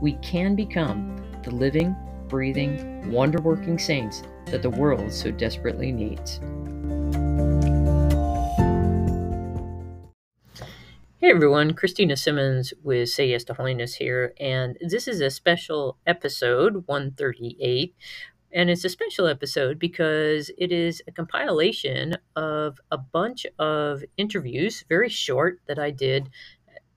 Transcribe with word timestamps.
we 0.00 0.12
can 0.14 0.54
become 0.54 1.16
the 1.42 1.50
living, 1.50 1.96
breathing, 2.28 3.10
wonder 3.10 3.40
working 3.40 3.78
saints 3.78 4.22
that 4.46 4.62
the 4.62 4.70
world 4.70 5.10
so 5.12 5.30
desperately 5.30 5.90
needs. 5.90 6.38
Hey 11.18 11.30
everyone, 11.30 11.72
Christina 11.72 12.16
Simmons 12.16 12.74
with 12.84 13.08
Say 13.08 13.30
Yes 13.30 13.44
to 13.44 13.54
Holiness 13.54 13.94
here, 13.94 14.34
and 14.38 14.76
this 14.80 15.08
is 15.08 15.20
a 15.20 15.30
special 15.30 15.96
episode 16.06 16.84
138. 16.86 17.94
And 18.52 18.70
it's 18.70 18.84
a 18.84 18.88
special 18.88 19.26
episode 19.26 19.78
because 19.78 20.50
it 20.56 20.72
is 20.72 21.02
a 21.06 21.12
compilation 21.12 22.16
of 22.36 22.78
a 22.90 22.96
bunch 22.96 23.44
of 23.58 24.02
interviews, 24.16 24.84
very 24.88 25.10
short, 25.10 25.60
that 25.66 25.78
I 25.78 25.90
did 25.90 26.30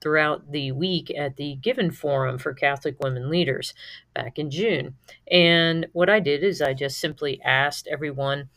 throughout 0.00 0.50
the 0.50 0.72
week 0.72 1.12
at 1.16 1.36
the 1.36 1.56
Given 1.56 1.90
Forum 1.90 2.38
for 2.38 2.54
Catholic 2.54 2.96
Women 3.00 3.28
Leaders 3.28 3.74
back 4.14 4.38
in 4.38 4.50
June. 4.50 4.94
And 5.30 5.86
what 5.92 6.10
I 6.10 6.20
did 6.20 6.42
is 6.42 6.62
I 6.62 6.74
just 6.74 6.98
simply 6.98 7.40
asked 7.42 7.86
everyone 7.90 8.48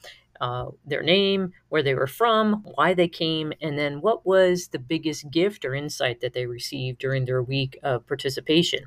uh, 0.42 0.72
their 0.86 1.04
name, 1.04 1.54
where 1.70 1.82
they 1.82 1.96
were 1.96 2.08
from, 2.08 2.64
why 2.76 2.94
they 2.94 3.08
came, 3.08 3.54
and 3.62 3.80
then 3.80 4.02
what 4.02 4.26
was 4.26 4.68
the 4.68 4.80
biggest 4.80 5.32
gift 5.32 5.64
or 5.64 5.74
insight 5.74 6.20
that 6.20 6.34
they 6.34 6.46
received 6.46 7.00
during 7.00 7.24
their 7.24 7.42
week 7.42 7.80
of 7.82 8.06
participation. 8.08 8.84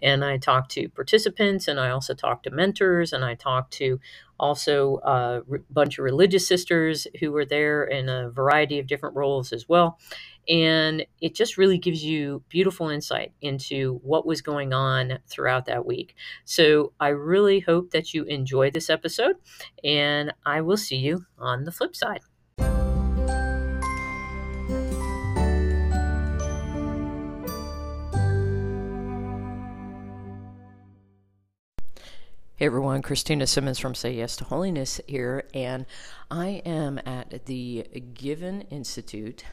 And 0.00 0.24
I 0.24 0.36
talked 0.36 0.70
to 0.72 0.88
participants, 0.88 1.66
and 1.66 1.80
I 1.80 1.90
also 1.90 2.14
talked 2.14 2.44
to 2.44 2.50
mentors, 2.50 3.12
and 3.12 3.24
I 3.24 3.34
talked 3.34 3.72
to 3.74 3.98
also 4.38 4.98
a 4.98 5.42
bunch 5.70 5.98
of 5.98 6.04
religious 6.04 6.46
sisters 6.46 7.08
who 7.18 7.32
were 7.32 7.44
there 7.44 7.82
in 7.82 8.08
a 8.08 8.30
variety 8.30 8.78
of 8.78 8.86
different 8.86 9.16
roles 9.16 9.52
as 9.52 9.68
well. 9.68 9.98
And 10.48 11.06
it 11.20 11.34
just 11.34 11.58
really 11.58 11.78
gives 11.78 12.02
you 12.02 12.42
beautiful 12.48 12.88
insight 12.88 13.32
into 13.40 14.00
what 14.02 14.26
was 14.26 14.42
going 14.42 14.72
on 14.72 15.18
throughout 15.28 15.66
that 15.66 15.86
week. 15.86 16.16
So 16.44 16.92
I 16.98 17.08
really 17.08 17.60
hope 17.60 17.90
that 17.90 18.14
you 18.14 18.24
enjoy 18.24 18.70
this 18.70 18.90
episode, 18.90 19.36
and 19.84 20.32
I 20.44 20.60
will 20.62 20.76
see 20.76 20.96
you 20.96 21.26
on 21.38 21.64
the 21.64 21.72
flip 21.72 21.94
side. 21.94 22.20
Hey 32.56 32.66
everyone, 32.66 33.00
Christina 33.00 33.46
Simmons 33.46 33.78
from 33.78 33.94
Say 33.94 34.12
Yes 34.12 34.36
to 34.36 34.44
Holiness 34.44 35.00
here, 35.06 35.44
and 35.54 35.86
I 36.30 36.60
am 36.66 37.00
at 37.06 37.46
the 37.46 37.86
Given 38.12 38.60
Institute 38.62 39.44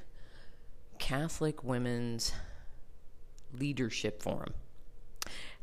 Catholic 1.00 1.64
Women's 1.64 2.34
Leadership 3.54 4.22
Forum. 4.22 4.54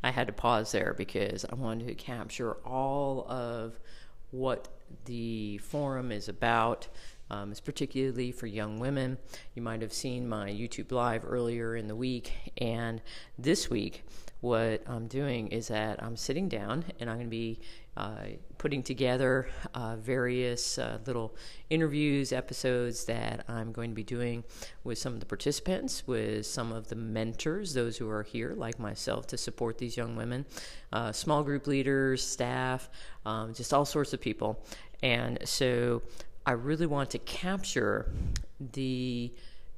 I 0.03 0.11
had 0.11 0.27
to 0.27 0.33
pause 0.33 0.71
there 0.71 0.93
because 0.95 1.45
I 1.45 1.55
wanted 1.55 1.87
to 1.87 1.95
capture 1.95 2.53
all 2.65 3.25
of 3.29 3.79
what 4.31 4.67
the 5.05 5.57
forum 5.59 6.11
is 6.11 6.29
about. 6.29 6.87
Um, 7.31 7.51
it's 7.51 7.59
particularly 7.59 8.31
for 8.31 8.45
young 8.45 8.79
women. 8.79 9.17
You 9.55 9.63
might 9.63 9.81
have 9.81 9.93
seen 9.93 10.29
my 10.29 10.49
YouTube 10.51 10.91
live 10.91 11.25
earlier 11.25 11.75
in 11.75 11.87
the 11.87 11.95
week, 11.95 12.31
and 12.59 13.01
this 13.37 13.69
week, 13.69 14.03
what 14.45 14.83
I'm 14.85 15.07
doing 15.07 15.47
is 15.47 15.69
that 15.69 16.03
I'm 16.03 16.15
sitting 16.15 16.47
down 16.47 16.85
and 16.99 17.09
I'm 17.09 17.15
going 17.15 17.25
to 17.25 17.31
be 17.31 17.59
uh, 17.97 18.25
putting 18.59 18.83
together 18.83 19.49
uh, 19.73 19.95
various 19.95 20.77
uh, 20.77 20.99
little 21.07 21.35
interviews, 21.71 22.31
episodes 22.31 23.05
that 23.05 23.43
I'm 23.49 23.71
going 23.71 23.89
to 23.89 23.95
be 23.95 24.03
doing 24.03 24.43
with 24.83 24.99
some 24.99 25.13
of 25.13 25.19
the 25.19 25.25
participants, 25.25 26.05
with 26.05 26.45
some 26.45 26.71
of 26.71 26.89
the 26.89 26.95
mentors, 26.95 27.73
those 27.73 27.97
who 27.97 28.07
are 28.07 28.21
here, 28.21 28.53
like 28.55 28.77
myself, 28.77 29.25
to 29.27 29.37
support 29.37 29.79
these 29.79 29.97
young 29.97 30.15
women, 30.15 30.45
uh, 30.93 31.11
small 31.11 31.43
group 31.43 31.65
leaders, 31.65 32.23
staff, 32.23 32.87
um, 33.25 33.51
just 33.51 33.73
all 33.73 33.85
sorts 33.85 34.13
of 34.13 34.21
people. 34.21 34.63
And 35.01 35.39
so 35.43 36.03
I 36.45 36.51
really 36.51 36.85
want 36.85 37.09
to 37.11 37.19
capture 37.19 38.13
the 38.73 39.33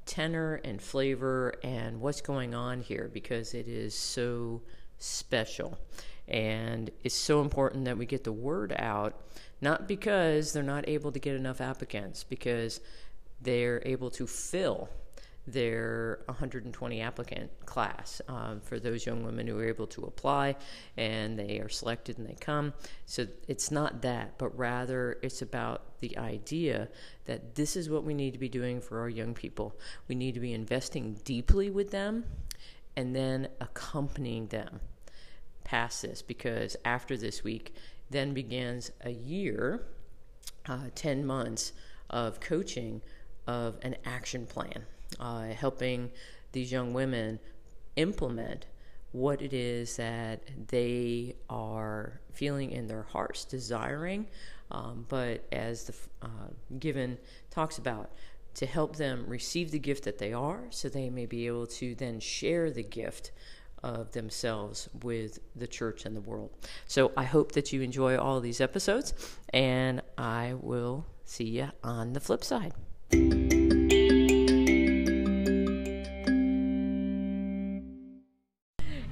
tenor 0.08 0.62
and 0.64 0.82
flavor 0.82 1.54
and 1.64 2.02
what's 2.02 2.22
going 2.22 2.56
on 2.56 2.82
here 2.82 3.10
because 3.14 3.54
it 3.54 3.68
is 3.68 3.94
so 3.94 4.62
special. 4.98 5.78
And 6.28 6.90
it's 7.04 7.16
so 7.16 7.42
important 7.42 7.86
that 7.86 7.98
we 7.98 8.06
get 8.06 8.24
the 8.24 8.32
word 8.32 8.74
out, 8.78 9.22
not 9.62 9.88
because 9.88 10.52
they're 10.52 10.64
not 10.64 10.88
able 10.88 11.12
to 11.12 11.20
get 11.20 11.36
enough 11.36 11.62
applicants, 11.62 12.24
because 12.24 12.82
they're 13.40 13.82
able 13.86 14.10
to 14.12 14.28
fill 14.28 14.90
their 15.48 16.20
120 16.26 17.02
applicant 17.02 17.50
class 17.66 18.22
um, 18.28 18.60
for 18.60 18.80
those 18.80 19.06
young 19.06 19.24
women 19.24 19.48
who 19.48 19.58
are 19.58 19.66
able 19.66 19.88
to 19.88 20.04
apply 20.04 20.56
and 20.98 21.40
they 21.40 21.60
are 21.60 21.70
selected 21.70 22.18
and 22.18 22.28
they 22.28 22.36
come. 22.36 22.74
So 23.06 23.26
it's 23.48 23.72
not 23.72 24.02
that, 24.02 24.38
but 24.38 24.56
rather 24.58 25.18
it's 25.24 25.42
about 25.42 26.00
the 26.00 26.18
idea 26.18 26.90
that 27.26 27.56
this 27.56 27.78
is 27.78 27.90
what 27.90 28.04
we 28.04 28.14
need 28.14 28.34
to 28.34 28.40
be 28.40 28.50
doing 28.50 28.82
for 28.82 29.00
our 29.00 29.10
young 29.10 29.34
people. 29.34 29.80
We 30.10 30.16
need 30.16 30.34
to 30.34 30.42
be 30.42 30.54
investing 30.54 31.14
deeply 31.24 31.70
with 31.70 31.92
them 31.92 32.26
and 32.98 33.16
then 33.16 33.48
accompanying 33.62 34.48
them 34.48 34.82
past 35.64 36.02
this 36.02 36.22
because 36.22 36.76
after 36.84 37.16
this 37.16 37.44
week, 37.44 37.74
then 38.10 38.34
begins 38.34 38.92
a 39.02 39.12
year, 39.12 39.86
uh, 40.68 40.90
10 40.94 41.26
months 41.26 41.72
of 42.10 42.42
coaching 42.42 43.02
of 43.46 43.78
an 43.82 43.96
action 44.06 44.46
plan 44.46 44.86
uh, 45.20 45.44
helping 45.48 46.12
these 46.52 46.72
young 46.72 46.94
women 46.94 47.40
implement 47.96 48.66
what 49.12 49.42
it 49.42 49.54
is 49.54 49.98
that 49.98 50.42
they 50.68 51.36
are 51.50 52.22
feeling 52.34 52.72
in 52.72 52.88
their 52.88 53.04
hearts, 53.04 53.46
desiring. 53.46 54.28
Um, 54.70 55.06
but 55.08 55.46
as 55.52 55.86
the 55.86 55.94
uh, 56.22 56.50
given 56.80 57.18
talks 57.50 57.78
about, 57.78 58.12
to 58.56 58.66
help 58.66 58.96
them 58.96 59.24
receive 59.28 59.72
the 59.72 59.80
gift 59.80 60.04
that 60.06 60.18
they 60.18 60.34
are, 60.34 60.64
so 60.72 60.90
they 60.90 61.10
may 61.10 61.26
be 61.26 61.46
able 61.48 61.68
to 61.68 61.94
then 61.96 62.20
share 62.20 62.72
the 62.72 62.84
gift 62.84 63.32
of 63.84 64.12
themselves 64.12 64.90
with 65.04 65.40
the 65.56 65.68
church 65.68 66.06
and 66.06 66.16
the 66.16 66.22
world. 66.22 66.50
So 66.88 67.12
I 67.16 67.24
hope 67.24 67.52
that 67.52 67.72
you 67.72 67.82
enjoy 67.82 68.18
all 68.18 68.40
these 68.40 68.60
episodes, 68.60 69.14
and 69.54 70.02
I 70.18 70.56
will 70.60 71.06
see 71.24 71.46
you 71.46 71.70
on 71.84 72.14
the 72.14 72.20
flip 72.20 72.44
side. 72.44 72.74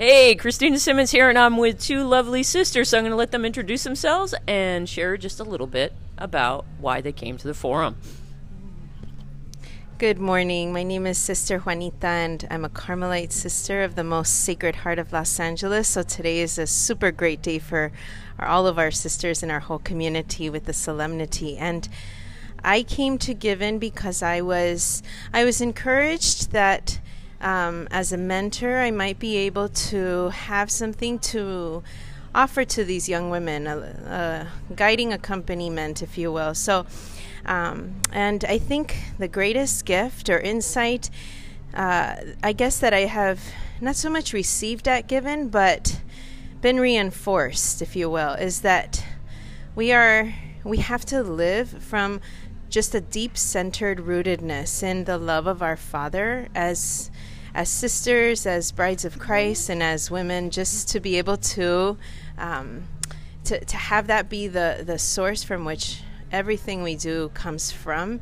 Hey, 0.07 0.35
Christina 0.35 0.77
Simmons 0.77 1.09
here, 1.09 1.29
and 1.29 1.35
I'm 1.35 1.57
with 1.57 1.81
two 1.81 2.03
lovely 2.03 2.43
sisters. 2.43 2.89
So 2.89 2.99
I'm 2.99 3.05
going 3.05 3.09
to 3.09 3.16
let 3.16 3.31
them 3.31 3.43
introduce 3.43 3.83
themselves 3.83 4.35
and 4.45 4.88
share 4.88 5.17
just 5.17 5.39
a 5.39 5.43
little 5.43 5.66
bit 5.66 5.93
about 6.16 6.63
why 6.77 7.01
they 7.01 7.11
came 7.11 7.38
to 7.38 7.47
the 7.47 7.55
forum. 7.55 7.97
Good 9.97 10.19
morning. 10.19 10.71
My 10.71 10.83
name 10.83 11.07
is 11.07 11.17
Sister 11.17 11.57
Juanita, 11.57 12.05
and 12.05 12.47
I'm 12.51 12.63
a 12.63 12.69
Carmelite 12.69 13.31
sister 13.31 13.81
of 13.81 13.96
the 13.96 14.03
Most 14.03 14.43
Sacred 14.43 14.75
Heart 14.75 14.99
of 14.99 15.11
Los 15.11 15.40
Angeles. 15.40 15.87
So 15.87 16.03
today 16.03 16.37
is 16.37 16.59
a 16.59 16.67
super 16.67 17.09
great 17.09 17.41
day 17.41 17.57
for 17.57 17.91
all 18.40 18.67
of 18.67 18.78
our 18.78 18.91
sisters 18.91 19.41
in 19.41 19.49
our 19.49 19.61
whole 19.61 19.79
community 19.79 20.52
with 20.52 20.66
the 20.66 20.73
solemnity. 20.73 21.57
And 21.57 21.90
I 22.63 22.84
came 22.84 23.17
to 23.17 23.34
Given 23.34 23.79
because 23.79 24.22
I 24.22 24.41
was 24.41 25.02
I 25.34 25.46
was 25.46 25.61
encouraged 25.61 26.52
that 26.52 26.99
um, 27.41 27.87
as 27.91 28.11
a 28.11 28.17
mentor, 28.17 28.79
I 28.79 28.91
might 28.91 29.20
be 29.20 29.37
able 29.37 29.70
to 29.70 30.29
have 30.29 30.72
something 30.72 31.20
to 31.20 31.84
offer 32.34 32.66
to 32.66 32.84
these 32.84 33.08
young 33.08 33.29
women, 33.29 33.67
a, 33.67 33.78
a 33.78 34.73
guiding 34.76 35.14
accompaniment, 35.14 36.02
if 36.02 36.17
you 36.17 36.32
will. 36.32 36.53
So, 36.53 36.85
um, 37.46 37.96
and 38.11 38.43
I 38.46 38.58
think 38.58 38.97
the 39.17 39.28
greatest 39.28 39.85
gift 39.85 40.29
or 40.29 40.40
insight, 40.40 41.09
uh, 41.73 42.16
I 42.43 42.53
guess 42.53 42.79
that 42.79 42.93
I 42.93 43.02
have 43.02 43.40
not 43.79 43.96
so 43.96 44.09
much 44.09 44.34
received 44.34 44.88
at 44.88 45.08
Given, 45.08 45.49
but 45.49 46.02
been 46.61 46.79
reinforced, 46.79 47.81
if 47.81 47.96
you 47.96 48.09
will, 48.09 48.34
is 48.34 48.61
that 48.61 49.05
we 49.76 49.91
are 49.91 50.34
we 50.64 50.78
have 50.78 51.05
to 51.05 51.22
live 51.22 51.70
from 51.70 52.20
just 52.70 52.96
a 52.96 53.02
deep 53.02 53.38
centered 53.38 53.99
rootedness 53.99 54.81
in 54.81 55.03
the 55.03 55.17
love 55.17 55.46
of 55.46 55.61
our 55.61 55.78
Father 55.78 56.47
as 56.55 57.11
as 57.55 57.69
sisters, 57.69 58.46
as 58.46 58.72
brides 58.72 59.05
of 59.05 59.17
Christ, 59.17 59.69
and 59.69 59.81
as 59.81 60.11
women, 60.11 60.52
just 60.52 60.90
to 60.90 60.99
be 60.99 61.17
able 61.17 61.37
to. 61.37 61.97
Um, 62.37 62.87
to, 63.46 63.63
to 63.63 63.78
have 63.78 64.07
that 64.07 64.28
be 64.28 64.47
the, 64.47 64.84
the 64.84 64.97
source 64.97 65.43
from 65.43 65.66
which 65.66 66.02
everything 66.31 66.81
we 66.81 66.96
do 66.96 67.29
comes 67.35 67.72
from 67.72 68.19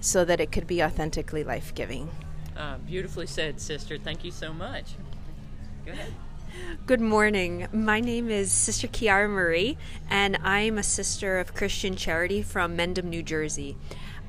so 0.00 0.24
that 0.24 0.40
it 0.40 0.52
could 0.52 0.68
be 0.68 0.82
authentically 0.82 1.44
life 1.44 1.74
giving. 1.74 2.08
Uh, 2.56 2.78
beautifully 2.78 3.26
said, 3.26 3.60
sister. 3.60 3.98
Thank 3.98 4.24
you 4.24 4.30
so 4.30 4.52
much. 4.52 4.92
Go 5.84 5.92
ahead. 5.92 6.12
Good 6.86 7.00
morning. 7.00 7.66
My 7.72 8.00
name 8.00 8.30
is 8.30 8.52
Sister 8.52 8.86
Kiara 8.86 9.28
Marie, 9.28 9.78
and 10.10 10.38
I'm 10.42 10.78
a 10.78 10.82
sister 10.82 11.38
of 11.38 11.54
Christian 11.54 11.96
Charity 11.96 12.42
from 12.42 12.76
Mendham, 12.76 13.04
New 13.04 13.22
Jersey. 13.22 13.76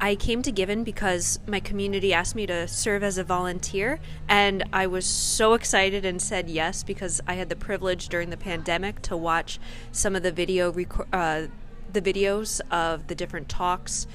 I 0.04 0.16
came 0.16 0.42
to 0.42 0.52
Given 0.52 0.84
because 0.84 1.40
my 1.48 1.62
community 1.62 2.14
asked 2.14 2.36
me 2.36 2.46
to 2.48 2.68
serve 2.68 3.04
as 3.04 3.18
a 3.18 3.24
volunteer, 3.24 4.02
and 4.28 4.62
I 4.74 4.86
was 4.86 5.06
so 5.06 5.54
excited 5.54 6.04
and 6.04 6.22
said 6.22 6.50
yes 6.50 6.84
because 6.84 7.22
I 7.26 7.36
had 7.36 7.48
the 7.48 7.56
privilege 7.56 8.10
during 8.10 8.30
the 8.30 8.36
pandemic 8.36 9.02
to 9.04 9.16
watch 9.16 9.62
some 9.94 10.14
of 10.18 10.22
the 10.22 10.32
video 10.34 10.74
uh, 11.14 11.44
the 11.94 12.02
videos 12.02 12.60
of 12.70 13.08
the 13.08 13.16
different 13.16 13.48
talks 13.48 14.06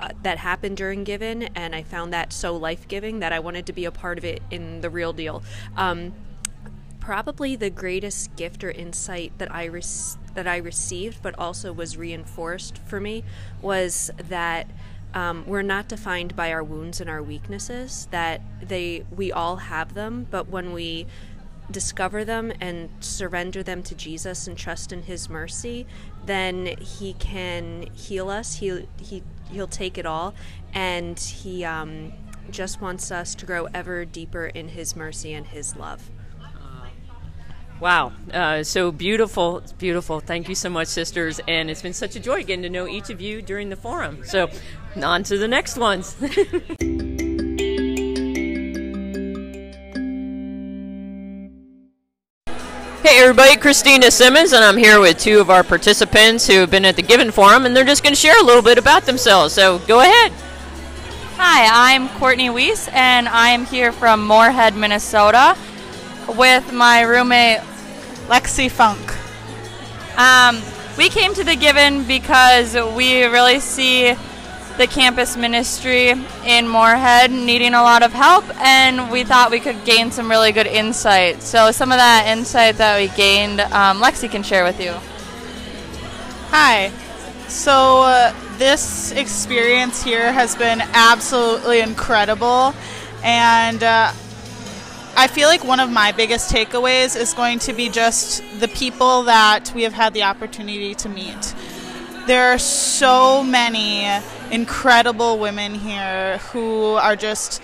uh, 0.00 0.08
that 0.22 0.38
happened 0.38 0.78
during 0.78 1.04
Given, 1.04 1.42
and 1.54 1.74
I 1.74 1.82
found 1.82 2.14
that 2.14 2.32
so 2.32 2.56
life 2.56 2.88
giving 2.88 3.18
that 3.18 3.34
I 3.34 3.40
wanted 3.40 3.66
to 3.66 3.74
be 3.74 3.84
a 3.84 3.92
part 3.92 4.16
of 4.16 4.24
it 4.24 4.42
in 4.50 4.80
the 4.80 4.88
real 4.88 5.12
deal. 5.12 5.42
Um, 5.76 6.14
probably 7.00 7.54
the 7.54 7.68
greatest 7.68 8.34
gift 8.34 8.64
or 8.64 8.70
insight 8.70 9.36
that 9.36 9.54
I 9.54 9.66
re- 9.66 9.82
that 10.32 10.48
I 10.48 10.56
received, 10.56 11.22
but 11.22 11.38
also 11.38 11.70
was 11.70 11.98
reinforced 11.98 12.78
for 12.78 12.98
me, 12.98 13.24
was 13.60 14.10
that 14.30 14.70
um, 15.14 15.44
we're 15.46 15.62
not 15.62 15.88
defined 15.88 16.36
by 16.36 16.52
our 16.52 16.62
wounds 16.62 17.00
and 17.00 17.08
our 17.08 17.22
weaknesses. 17.22 18.08
That 18.10 18.42
they 18.60 19.04
we 19.14 19.32
all 19.32 19.56
have 19.56 19.94
them, 19.94 20.26
but 20.30 20.48
when 20.48 20.72
we 20.72 21.06
discover 21.70 22.24
them 22.24 22.52
and 22.60 22.90
surrender 23.00 23.62
them 23.62 23.82
to 23.84 23.94
Jesus 23.94 24.46
and 24.46 24.58
trust 24.58 24.92
in 24.92 25.04
His 25.04 25.30
mercy, 25.30 25.86
then 26.26 26.76
He 26.80 27.14
can 27.14 27.88
heal 27.94 28.28
us. 28.28 28.56
He 28.56 28.86
he 29.00 29.22
he'll 29.50 29.66
take 29.68 29.96
it 29.96 30.04
all, 30.06 30.34
and 30.74 31.18
He 31.18 31.64
um, 31.64 32.12
just 32.50 32.80
wants 32.80 33.10
us 33.10 33.34
to 33.36 33.46
grow 33.46 33.68
ever 33.72 34.04
deeper 34.04 34.46
in 34.46 34.68
His 34.68 34.96
mercy 34.96 35.32
and 35.32 35.46
His 35.46 35.76
love. 35.76 36.10
Wow, 37.80 38.12
uh, 38.32 38.62
so 38.62 38.92
beautiful, 38.92 39.62
beautiful. 39.78 40.20
Thank 40.20 40.48
you 40.48 40.54
so 40.54 40.70
much, 40.70 40.88
sisters, 40.88 41.40
and 41.48 41.70
it's 41.70 41.82
been 41.82 41.92
such 41.92 42.16
a 42.16 42.20
joy 42.20 42.44
getting 42.44 42.62
to 42.62 42.70
know 42.70 42.86
each 42.86 43.10
of 43.10 43.20
you 43.20 43.42
during 43.42 43.68
the 43.68 43.76
forum. 43.76 44.24
So, 44.24 44.48
on 45.02 45.22
to 45.24 45.38
the 45.38 45.48
next 45.48 45.76
ones. 45.76 46.16
Hey 53.04 53.20
everybody, 53.20 53.56
Christina 53.56 54.10
Simmons, 54.10 54.54
and 54.54 54.64
I'm 54.64 54.78
here 54.78 54.98
with 54.98 55.18
two 55.18 55.38
of 55.38 55.50
our 55.50 55.62
participants 55.62 56.46
who 56.46 56.54
have 56.54 56.70
been 56.70 56.86
at 56.86 56.96
the 56.96 57.02
Given 57.02 57.30
Forum, 57.30 57.66
and 57.66 57.76
they're 57.76 57.84
just 57.84 58.02
going 58.02 58.14
to 58.14 58.18
share 58.18 58.40
a 58.40 58.42
little 58.42 58.62
bit 58.62 58.78
about 58.78 59.04
themselves. 59.04 59.52
So 59.52 59.78
go 59.80 60.00
ahead. 60.00 60.32
Hi, 61.36 61.92
I'm 61.94 62.08
Courtney 62.18 62.48
Weiss, 62.48 62.88
and 62.88 63.28
I'm 63.28 63.66
here 63.66 63.92
from 63.92 64.26
Moorhead, 64.26 64.74
Minnesota, 64.74 65.54
with 66.28 66.72
my 66.72 67.02
roommate 67.02 67.60
Lexi 68.28 68.70
Funk. 68.70 69.14
Um, 70.18 70.62
we 70.96 71.08
came 71.08 71.34
to 71.34 71.44
the 71.44 71.56
Given 71.56 72.06
because 72.06 72.74
we 72.96 73.24
really 73.24 73.60
see 73.60 74.14
the 74.76 74.86
campus 74.86 75.36
ministry 75.36 76.10
in 76.44 76.68
Moorhead 76.68 77.30
needing 77.30 77.74
a 77.74 77.82
lot 77.82 78.02
of 78.02 78.12
help, 78.12 78.44
and 78.60 79.10
we 79.10 79.22
thought 79.22 79.50
we 79.50 79.60
could 79.60 79.84
gain 79.84 80.10
some 80.10 80.28
really 80.28 80.50
good 80.50 80.66
insight. 80.66 81.42
So, 81.42 81.70
some 81.70 81.92
of 81.92 81.98
that 81.98 82.26
insight 82.26 82.76
that 82.76 82.98
we 82.98 83.08
gained, 83.16 83.60
um, 83.60 84.00
Lexi 84.00 84.30
can 84.30 84.42
share 84.42 84.64
with 84.64 84.80
you. 84.80 84.92
Hi. 86.50 86.90
So, 87.48 88.02
uh, 88.02 88.34
this 88.58 89.12
experience 89.12 90.02
here 90.02 90.32
has 90.32 90.56
been 90.56 90.80
absolutely 90.92 91.80
incredible, 91.80 92.74
and 93.22 93.82
uh, 93.82 94.12
I 95.16 95.28
feel 95.28 95.46
like 95.46 95.62
one 95.62 95.78
of 95.78 95.92
my 95.92 96.10
biggest 96.10 96.52
takeaways 96.52 97.16
is 97.16 97.34
going 97.34 97.60
to 97.60 97.72
be 97.72 97.88
just 97.88 98.42
the 98.58 98.66
people 98.66 99.22
that 99.22 99.70
we 99.72 99.84
have 99.84 99.92
had 99.92 100.12
the 100.12 100.24
opportunity 100.24 100.92
to 100.96 101.08
meet. 101.08 101.54
There 102.26 102.52
are 102.52 102.58
so 102.58 103.44
many 103.44 104.08
incredible 104.50 105.38
women 105.38 105.76
here 105.76 106.38
who 106.50 106.94
are 106.94 107.14
just 107.14 107.62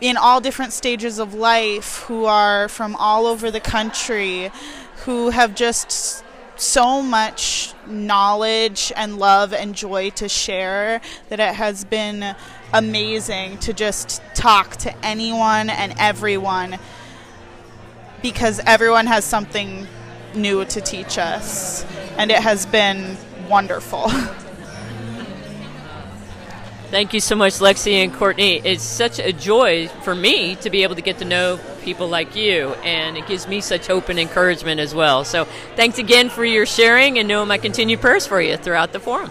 in 0.00 0.16
all 0.16 0.40
different 0.40 0.72
stages 0.72 1.20
of 1.20 1.32
life, 1.32 1.98
who 2.08 2.24
are 2.24 2.68
from 2.68 2.96
all 2.96 3.26
over 3.26 3.52
the 3.52 3.60
country, 3.60 4.50
who 5.04 5.30
have 5.30 5.54
just 5.54 6.24
so 6.56 7.00
much 7.00 7.72
knowledge 7.86 8.92
and 8.96 9.18
love 9.18 9.52
and 9.52 9.76
joy 9.76 10.10
to 10.10 10.28
share 10.28 11.00
that 11.28 11.38
it 11.38 11.54
has 11.54 11.84
been 11.84 12.34
amazing 12.74 13.56
to 13.58 13.72
just 13.72 14.20
talk 14.34 14.76
to 14.76 14.94
anyone 15.04 15.70
and 15.70 15.94
everyone 15.98 16.78
because 18.20 18.60
everyone 18.66 19.06
has 19.06 19.24
something 19.24 19.86
new 20.34 20.64
to 20.64 20.80
teach 20.80 21.16
us 21.16 21.86
and 22.18 22.30
it 22.30 22.40
has 22.40 22.66
been 22.66 23.16
wonderful. 23.48 24.08
Thank 26.90 27.14
you 27.14 27.20
so 27.20 27.34
much, 27.34 27.54
Lexi 27.54 28.04
and 28.04 28.12
Courtney. 28.12 28.60
It's 28.64 28.84
such 28.84 29.18
a 29.18 29.32
joy 29.32 29.88
for 30.02 30.14
me 30.14 30.54
to 30.56 30.70
be 30.70 30.84
able 30.84 30.94
to 30.94 31.02
get 31.02 31.18
to 31.18 31.24
know 31.24 31.58
people 31.82 32.06
like 32.08 32.36
you, 32.36 32.68
and 32.84 33.16
it 33.16 33.26
gives 33.26 33.48
me 33.48 33.60
such 33.60 33.88
hope 33.88 34.08
and 34.08 34.18
encouragement 34.18 34.80
as 34.80 34.94
well. 34.94 35.24
So, 35.24 35.46
thanks 35.74 35.98
again 35.98 36.28
for 36.28 36.44
your 36.44 36.66
sharing 36.66 37.18
and 37.18 37.26
knowing 37.26 37.48
my 37.48 37.58
continued 37.58 38.00
prayers 38.00 38.28
for 38.28 38.40
you 38.40 38.56
throughout 38.56 38.92
the 38.92 39.00
forum. 39.00 39.30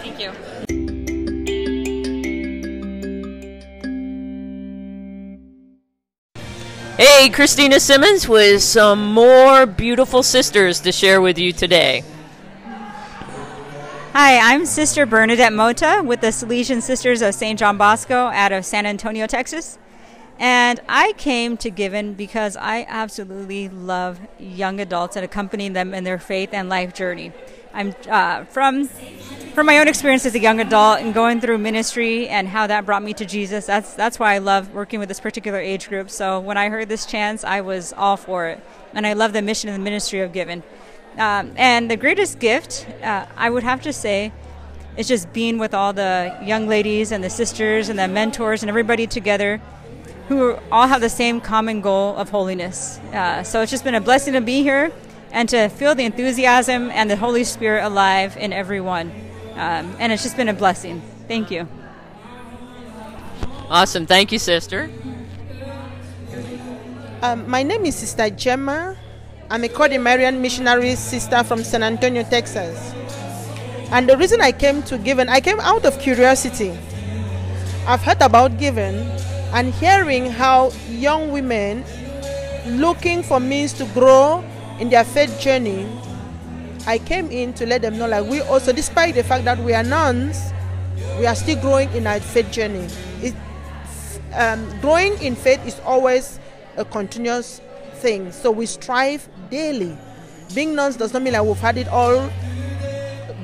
Thank 0.00 0.20
you. 0.20 0.32
Hey, 6.98 7.28
Christina 7.28 7.78
Simmons 7.78 8.26
with 8.26 8.60
some 8.60 9.12
more 9.12 9.66
beautiful 9.66 10.24
sisters 10.24 10.80
to 10.80 10.90
share 10.90 11.20
with 11.20 11.38
you 11.38 11.52
today. 11.52 12.02
Hi, 14.14 14.52
I'm 14.52 14.66
Sister 14.66 15.06
Bernadette 15.06 15.52
Mota 15.52 16.02
with 16.04 16.22
the 16.22 16.32
Salesian 16.32 16.82
Sisters 16.82 17.22
of 17.22 17.36
St. 17.36 17.56
John 17.56 17.78
Bosco 17.78 18.16
out 18.16 18.50
of 18.50 18.64
San 18.64 18.84
Antonio, 18.84 19.28
Texas. 19.28 19.78
And 20.40 20.80
I 20.88 21.12
came 21.12 21.56
to 21.58 21.70
Given 21.70 22.14
because 22.14 22.56
I 22.56 22.84
absolutely 22.88 23.68
love 23.68 24.18
young 24.40 24.80
adults 24.80 25.14
and 25.14 25.24
accompanying 25.24 25.74
them 25.74 25.94
in 25.94 26.02
their 26.02 26.18
faith 26.18 26.48
and 26.52 26.68
life 26.68 26.94
journey. 26.94 27.32
I'm 27.72 27.94
uh, 28.08 28.44
from 28.44 28.88
from 29.54 29.66
my 29.66 29.78
own 29.78 29.88
experience 29.88 30.24
as 30.24 30.34
a 30.34 30.38
young 30.38 30.60
adult 30.60 31.00
and 31.00 31.12
going 31.12 31.40
through 31.40 31.58
ministry 31.58 32.28
and 32.28 32.46
how 32.46 32.66
that 32.68 32.86
brought 32.86 33.02
me 33.02 33.12
to 33.14 33.24
Jesus. 33.24 33.66
That's 33.66 33.94
that's 33.94 34.18
why 34.18 34.34
I 34.34 34.38
love 34.38 34.72
working 34.72 35.00
with 35.00 35.08
this 35.08 35.20
particular 35.20 35.58
age 35.58 35.88
group. 35.88 36.10
So 36.10 36.40
when 36.40 36.56
I 36.56 36.68
heard 36.68 36.88
this 36.88 37.06
chance, 37.06 37.44
I 37.44 37.60
was 37.60 37.92
all 37.92 38.16
for 38.16 38.46
it, 38.46 38.60
and 38.94 39.06
I 39.06 39.14
love 39.14 39.32
the 39.32 39.42
mission 39.42 39.68
and 39.68 39.78
the 39.78 39.84
ministry 39.84 40.20
of 40.20 40.32
Given. 40.32 40.62
Um, 41.16 41.52
and 41.56 41.90
the 41.90 41.96
greatest 41.96 42.38
gift, 42.38 42.86
uh, 43.02 43.26
I 43.36 43.50
would 43.50 43.64
have 43.64 43.82
to 43.82 43.92
say, 43.92 44.32
is 44.96 45.08
just 45.08 45.32
being 45.32 45.58
with 45.58 45.74
all 45.74 45.92
the 45.92 46.36
young 46.44 46.68
ladies 46.68 47.10
and 47.10 47.24
the 47.24 47.30
sisters 47.30 47.88
and 47.88 47.98
the 47.98 48.06
mentors 48.06 48.62
and 48.62 48.70
everybody 48.70 49.06
together 49.06 49.60
who 50.28 50.56
all 50.70 50.86
have 50.86 51.00
the 51.00 51.08
same 51.08 51.40
common 51.40 51.80
goal 51.80 52.14
of 52.16 52.28
holiness. 52.28 52.98
Uh, 53.12 53.42
so 53.42 53.62
it's 53.62 53.70
just 53.70 53.82
been 53.82 53.94
a 53.94 54.00
blessing 54.00 54.34
to 54.34 54.40
be 54.40 54.62
here 54.62 54.92
and 55.30 55.48
to 55.48 55.68
feel 55.68 55.94
the 55.94 56.04
enthusiasm 56.04 56.90
and 56.90 57.10
the 57.10 57.16
Holy 57.16 57.44
Spirit 57.44 57.84
alive 57.84 58.36
in 58.36 58.52
everyone. 58.52 59.10
Um, 59.54 59.94
and 59.98 60.12
it's 60.12 60.22
just 60.22 60.36
been 60.36 60.48
a 60.48 60.54
blessing. 60.54 61.02
Thank 61.26 61.50
you. 61.50 61.68
Awesome. 63.68 64.06
Thank 64.06 64.32
you, 64.32 64.38
sister. 64.38 64.90
Um, 67.20 67.50
my 67.50 67.62
name 67.62 67.84
is 67.84 67.96
Sister 67.96 68.30
Gemma 68.30 68.96
I'm 69.50 69.64
a 69.64 69.68
Cordi-Marian 69.68 70.42
missionary 70.42 70.94
sister 70.94 71.42
from 71.42 71.64
San 71.64 71.82
Antonio, 71.82 72.22
Texas. 72.22 72.92
And 73.90 74.06
the 74.06 74.14
reason 74.14 74.42
I 74.42 74.52
came 74.52 74.82
to 74.82 74.98
Given, 74.98 75.30
I 75.30 75.40
came 75.40 75.58
out 75.60 75.86
of 75.86 75.98
curiosity. 75.98 76.76
I've 77.86 78.02
heard 78.02 78.20
about 78.20 78.58
Given 78.58 78.96
and 79.54 79.72
hearing 79.72 80.30
how 80.30 80.70
young 80.90 81.32
women 81.32 81.82
looking 82.66 83.22
for 83.22 83.40
means 83.40 83.72
to 83.80 83.86
grow 83.96 84.44
in 84.78 84.90
their 84.90 85.04
faith 85.04 85.40
journey. 85.40 85.88
I 86.86 86.98
came 86.98 87.30
in 87.30 87.52
to 87.54 87.66
let 87.66 87.82
them 87.82 87.98
know 87.98 88.08
like 88.08 88.24
we 88.30 88.40
also, 88.40 88.72
despite 88.72 89.14
the 89.14 89.22
fact 89.22 89.44
that 89.44 89.58
we 89.58 89.74
are 89.74 89.82
nuns, 89.82 90.52
we 91.18 91.26
are 91.26 91.34
still 91.34 91.60
growing 91.60 91.92
in 91.92 92.06
our 92.06 92.20
faith 92.20 92.50
journey. 92.50 92.88
It, 93.20 93.34
um, 94.34 94.80
growing 94.80 95.20
in 95.22 95.36
faith 95.36 95.64
is 95.66 95.78
always 95.80 96.40
a 96.76 96.84
continuous 96.84 97.60
thing. 97.96 98.32
So 98.32 98.50
we 98.50 98.66
strive 98.66 99.28
daily. 99.50 99.96
Being 100.54 100.74
nuns 100.74 100.96
does 100.96 101.12
not 101.12 101.22
mean 101.22 101.34
like 101.34 101.44
we've 101.44 101.58
had 101.58 101.76
it 101.76 101.88
all 101.88 102.30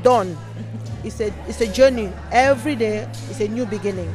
done. 0.03 0.37
It's 1.03 1.21
a 1.21 1.33
it's 1.47 1.61
a 1.61 1.71
journey. 1.71 2.11
Every 2.33 2.77
day 2.77 3.09
is 3.29 3.41
a 3.41 3.49
new 3.49 3.67
beginning. 3.67 4.15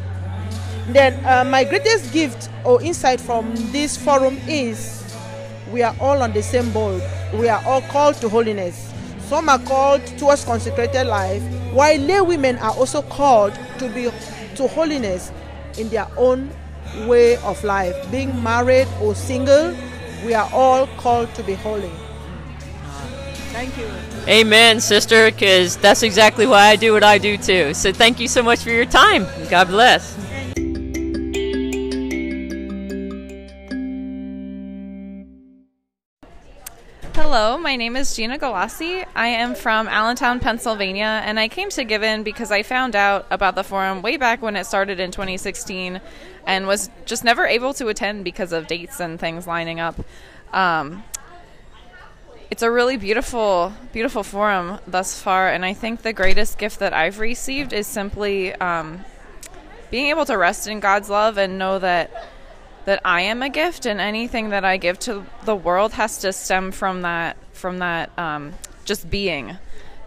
Then, 0.88 1.24
uh, 1.24 1.44
my 1.44 1.66
greatest 1.66 2.12
gift 2.12 2.50
or 2.66 2.82
insight 2.82 3.22
from 3.22 3.54
this 3.72 3.96
forum 3.96 4.40
is 4.48 4.99
we 5.72 5.84
are 5.84 5.96
all 6.00 6.22
on 6.22 6.34
the 6.34 6.44
same 6.44 6.72
boat. 6.72 7.02
We 7.34 7.48
are 7.50 7.64
all 7.66 7.82
called 7.82 8.16
to 8.16 8.30
holiness. 8.30 8.92
Some 9.28 9.50
are 9.50 9.60
called 9.60 10.06
towards 10.18 10.44
consecrated 10.44 11.06
life, 11.06 11.44
while 11.74 11.98
lay 11.98 12.22
women 12.22 12.58
are 12.58 12.72
also 12.72 13.02
called 13.04 13.54
to 13.78 13.90
be 13.90 14.10
to 14.56 14.68
holiness 14.68 15.32
in 15.78 15.90
their 15.90 16.08
own 16.18 16.50
way 17.06 17.38
of 17.38 17.64
life. 17.64 17.96
Being 18.12 18.42
married 18.42 18.88
or 19.02 19.14
single, 19.14 19.76
we 20.26 20.34
are 20.34 20.50
all 20.52 20.88
called 20.98 21.34
to 21.36 21.44
be 21.44 21.54
holy. 21.54 21.92
Thank 23.52 23.78
you. 23.78 23.88
Amen, 24.28 24.80
sister, 24.80 25.32
because 25.32 25.78
that's 25.78 26.04
exactly 26.04 26.46
why 26.46 26.68
I 26.68 26.76
do 26.76 26.94
what 26.94 27.04
I 27.04 27.18
do 27.18 27.38
too. 27.38 27.74
So 27.74 27.92
thank 27.92 28.20
you 28.20 28.28
so 28.28 28.44
much 28.44 28.64
for 28.64 28.70
your 28.70 28.86
time. 28.86 29.26
God 29.50 29.68
bless. 29.68 30.16
Hello, 37.31 37.59
my 37.59 37.75
name 37.75 37.95
is 37.95 38.15
Gina 38.15 38.39
Galassi. 38.39 39.05
I 39.15 39.27
am 39.27 39.53
from 39.53 39.88
Allentown, 39.88 40.39
Pennsylvania, 40.39 41.21
and 41.24 41.39
I 41.39 41.48
came 41.48 41.69
to 41.69 41.83
Given 41.83 42.24
because 42.24 42.51
I 42.51 42.63
found 42.63 42.95
out 42.95 43.27
about 43.29 43.53
the 43.53 43.63
forum 43.63 44.01
way 44.01 44.17
back 44.17 44.41
when 44.41 44.55
it 44.55 44.65
started 44.65 45.00
in 45.00 45.12
2016 45.12 46.01
and 46.48 46.65
was 46.65 46.89
just 47.05 47.24
never 47.24 47.45
able 47.45 47.75
to 47.75 47.88
attend 47.88 48.24
because 48.24 48.51
of 48.51 48.65
dates 48.65 49.00
and 49.00 49.19
things 49.19 49.45
lining 49.45 49.79
up. 49.79 50.03
Um, 50.53 51.03
it's 52.50 52.63
a 52.63 52.71
really 52.71 52.98
beautiful, 52.98 53.74
beautiful 53.93 54.24
forum 54.24 54.79
thus 54.88 55.21
far, 55.21 55.50
and 55.50 55.63
I 55.63 55.75
think 55.75 56.01
the 56.01 56.13
greatest 56.13 56.57
gift 56.57 56.79
that 56.79 56.95
I've 56.95 57.19
received 57.19 57.74
is 57.74 57.86
simply 57.86 58.55
um, 58.55 59.05
being 59.91 60.07
able 60.07 60.25
to 60.25 60.36
rest 60.36 60.67
in 60.67 60.79
God's 60.79 61.12
love 61.12 61.38
and 61.38 61.59
know 61.59 61.77
that 61.77 62.09
that 62.89 63.01
I 63.05 63.22
am 63.22 63.43
a 63.43 63.50
gift, 63.50 63.86
and 63.86 64.01
anything 64.01 64.50
that 64.50 64.65
I 64.65 64.77
give 64.77 64.98
to 65.01 65.24
the 65.46 65.55
world 65.55 65.93
has 65.93 66.17
to 66.22 66.34
stem 66.34 66.72
from 66.72 67.03
that, 67.03 67.38
from 67.53 67.77
that, 67.77 68.10
um, 68.17 68.53
just 68.84 69.12
being, 69.12 69.58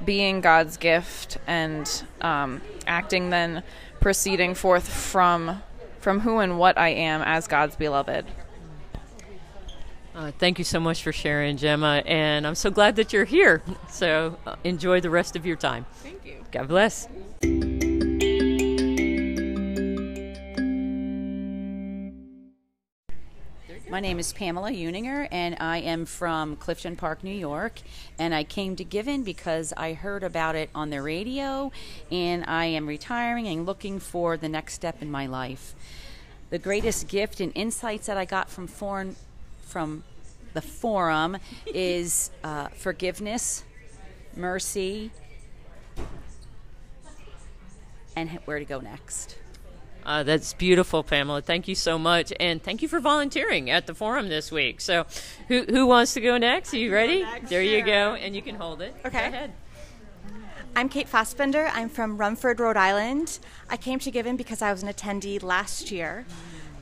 being 0.04 0.40
God's 0.40 0.76
gift, 0.78 1.38
and 1.46 1.88
um, 2.22 2.60
acting 2.84 3.30
then 3.30 3.62
proceeding 4.00 4.56
forth 4.56 4.88
from 4.88 5.62
from 6.00 6.18
who 6.18 6.40
and 6.40 6.58
what 6.58 6.76
I 6.76 6.88
am 6.88 7.22
as 7.22 7.46
God's 7.46 7.76
beloved. 7.76 8.26
Uh, 10.16 10.32
thank 10.40 10.58
you 10.58 10.64
so 10.64 10.80
much 10.80 11.04
for 11.04 11.12
sharing, 11.12 11.56
Gemma, 11.56 12.02
and 12.04 12.44
I'm 12.44 12.56
so 12.56 12.68
glad 12.68 12.96
that 12.96 13.12
you're 13.12 13.24
here. 13.24 13.62
So 13.90 14.36
uh, 14.44 14.56
enjoy 14.64 15.00
the 15.00 15.10
rest 15.10 15.36
of 15.36 15.46
your 15.46 15.54
time. 15.54 15.86
Thank 16.02 16.26
you. 16.26 16.44
God 16.50 16.66
bless. 16.66 17.06
My 23.92 24.00
name 24.00 24.18
is 24.18 24.32
Pamela 24.32 24.70
Uninger, 24.70 25.28
and 25.30 25.54
I 25.60 25.76
am 25.76 26.06
from 26.06 26.56
Clifton 26.56 26.96
Park, 26.96 27.22
New 27.22 27.30
York. 27.30 27.74
And 28.18 28.34
I 28.34 28.42
came 28.42 28.74
to 28.76 28.84
Given 28.84 29.22
because 29.22 29.74
I 29.76 29.92
heard 29.92 30.22
about 30.22 30.56
it 30.56 30.70
on 30.74 30.88
the 30.88 31.02
radio, 31.02 31.70
and 32.10 32.42
I 32.46 32.64
am 32.64 32.86
retiring 32.86 33.46
and 33.48 33.66
looking 33.66 34.00
for 34.00 34.38
the 34.38 34.48
next 34.48 34.72
step 34.72 35.02
in 35.02 35.10
my 35.10 35.26
life. 35.26 35.74
The 36.48 36.58
greatest 36.58 37.06
gift 37.06 37.38
and 37.38 37.52
insights 37.54 38.06
that 38.06 38.16
I 38.16 38.24
got 38.24 38.48
from 38.48 38.66
foreign, 38.66 39.14
from 39.60 40.04
the 40.54 40.62
forum 40.62 41.36
is 41.66 42.30
uh, 42.42 42.68
forgiveness, 42.68 43.62
mercy, 44.34 45.10
and 48.16 48.30
where 48.46 48.58
to 48.58 48.64
go 48.64 48.80
next. 48.80 49.36
Uh, 50.04 50.22
that's 50.22 50.52
beautiful, 50.54 51.02
Pamela. 51.02 51.42
Thank 51.42 51.68
you 51.68 51.74
so 51.74 51.98
much, 51.98 52.32
and 52.40 52.62
thank 52.62 52.82
you 52.82 52.88
for 52.88 53.00
volunteering 53.00 53.70
at 53.70 53.86
the 53.86 53.94
forum 53.94 54.28
this 54.28 54.50
week. 54.50 54.80
So, 54.80 55.06
who 55.48 55.64
who 55.64 55.86
wants 55.86 56.14
to 56.14 56.20
go 56.20 56.38
next? 56.38 56.74
Are 56.74 56.78
you 56.78 56.92
ready? 56.92 57.24
there 57.48 57.62
you 57.62 57.84
go, 57.84 58.14
and 58.14 58.34
you 58.34 58.42
can 58.42 58.56
hold 58.56 58.82
it. 58.82 58.94
Okay. 59.04 59.30
Go 59.30 59.36
ahead. 59.36 59.52
I'm 60.74 60.88
Kate 60.88 61.08
Fassbender. 61.08 61.70
I'm 61.74 61.90
from 61.90 62.16
Rumford, 62.16 62.58
Rhode 62.58 62.78
Island. 62.78 63.38
I 63.68 63.76
came 63.76 63.98
to 63.98 64.10
Given 64.10 64.36
because 64.36 64.62
I 64.62 64.72
was 64.72 64.82
an 64.82 64.88
attendee 64.88 65.42
last 65.42 65.90
year. 65.90 66.24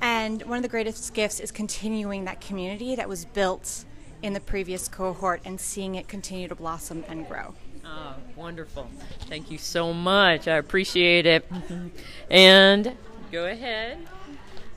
And 0.00 0.43
one 0.45 0.57
of 0.57 0.62
the 0.62 0.69
greatest 0.69 1.12
gifts 1.12 1.41
is 1.41 1.50
continuing 1.50 2.25
that 2.25 2.41
community 2.41 2.95
that 2.95 3.09
was 3.09 3.25
built 3.25 3.85
in 4.23 4.33
the 4.33 4.41
previous 4.41 4.87
cohort 4.87 5.41
and 5.45 5.61
seeing 5.61 5.97
it 5.97 6.07
continue 6.07 6.47
to 6.47 6.55
blossom 6.55 7.05
and 7.09 7.27
grow. 7.27 7.55
Oh, 7.85 8.15
wonderful. 8.37 8.89
Thank 9.23 9.50
you 9.50 9.59
so 9.59 9.93
much. 9.93 10.47
I 10.47 10.57
appreciate 10.57 11.27
it. 11.27 11.50
and 12.31 12.97
go 13.31 13.47
ahead. 13.47 13.99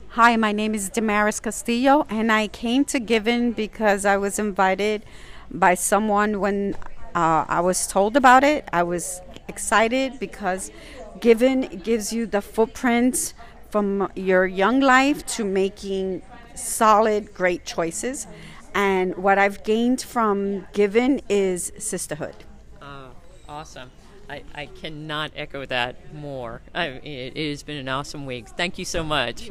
Hi, 0.09 0.35
my 0.35 0.51
name 0.51 0.75
is 0.75 0.89
Damaris 0.89 1.39
Castillo, 1.39 2.05
and 2.09 2.31
I 2.31 2.47
came 2.47 2.85
to 2.85 2.99
Given 2.99 3.51
because 3.51 4.05
I 4.05 4.17
was 4.17 4.37
invited 4.37 5.03
by 5.49 5.73
someone 5.73 6.39
when 6.39 6.75
uh, 7.15 7.45
I 7.47 7.61
was 7.61 7.87
told 7.87 8.15
about 8.15 8.43
it. 8.43 8.69
I 8.71 8.83
was 8.83 9.21
excited 9.47 10.19
because 10.19 10.71
Given 11.19 11.61
gives 11.83 12.13
you 12.13 12.27
the 12.27 12.41
footprint 12.41 13.33
from 13.71 14.11
your 14.15 14.45
young 14.45 14.81
life 14.81 15.25
to 15.37 15.43
making 15.43 16.21
solid, 16.53 17.33
great 17.33 17.65
choices. 17.65 18.27
And 18.75 19.15
what 19.17 19.39
I've 19.39 19.63
gained 19.63 20.01
from 20.01 20.67
Given 20.73 21.21
is 21.27 21.71
sisterhood. 21.79 22.35
Oh, 22.81 23.09
awesome. 23.49 23.89
I, 24.33 24.43
I 24.55 24.65
cannot 24.65 25.31
echo 25.35 25.63
that 25.67 26.11
more. 26.15 26.63
I, 26.73 26.87
it, 26.87 27.33
it 27.37 27.49
has 27.51 27.61
been 27.61 27.77
an 27.77 27.87
awesome 27.87 28.25
week. 28.25 28.49
Thank 28.49 28.79
you 28.79 28.85
so 28.85 29.03
much. 29.03 29.47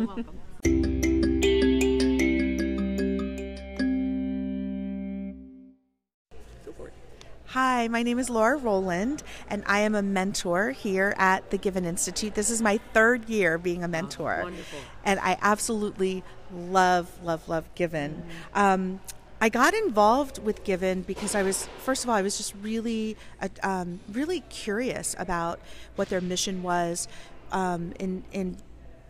Hi, 7.46 7.86
my 7.86 8.02
name 8.02 8.18
is 8.18 8.28
Laura 8.28 8.56
Rowland, 8.56 9.22
and 9.48 9.62
I 9.66 9.80
am 9.80 9.94
a 9.94 10.02
mentor 10.02 10.70
here 10.70 11.14
at 11.16 11.50
the 11.50 11.58
Given 11.58 11.84
Institute. 11.84 12.34
This 12.34 12.50
is 12.50 12.60
my 12.60 12.80
third 12.92 13.28
year 13.28 13.58
being 13.58 13.84
a 13.84 13.88
mentor, 13.88 14.40
wonderful. 14.42 14.78
and 15.04 15.20
I 15.20 15.38
absolutely 15.42 16.24
love, 16.52 17.08
love, 17.22 17.48
love 17.48 17.72
Given. 17.76 18.24
Um, 18.54 18.98
I 19.42 19.48
got 19.48 19.74
involved 19.74 20.38
with 20.38 20.62
Given 20.62 21.02
because 21.02 21.34
I 21.34 21.42
was, 21.42 21.66
first 21.78 22.04
of 22.04 22.10
all, 22.10 22.14
I 22.14 22.22
was 22.22 22.36
just 22.36 22.54
really, 22.62 23.16
uh, 23.40 23.48
um, 23.64 23.98
really 24.12 24.38
curious 24.48 25.16
about 25.18 25.58
what 25.96 26.10
their 26.10 26.20
mission 26.20 26.62
was 26.62 27.08
um, 27.50 27.92
in 27.98 28.22
in 28.30 28.56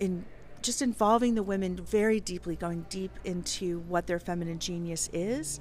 in 0.01 0.25
just 0.63 0.81
involving 0.81 1.35
the 1.35 1.43
women 1.43 1.77
very 1.77 2.19
deeply, 2.19 2.57
going 2.57 2.87
deep 2.89 3.11
into 3.25 3.81
what 3.81 4.07
their 4.07 4.19
feminine 4.19 4.59
genius 4.59 5.11
is. 5.13 5.61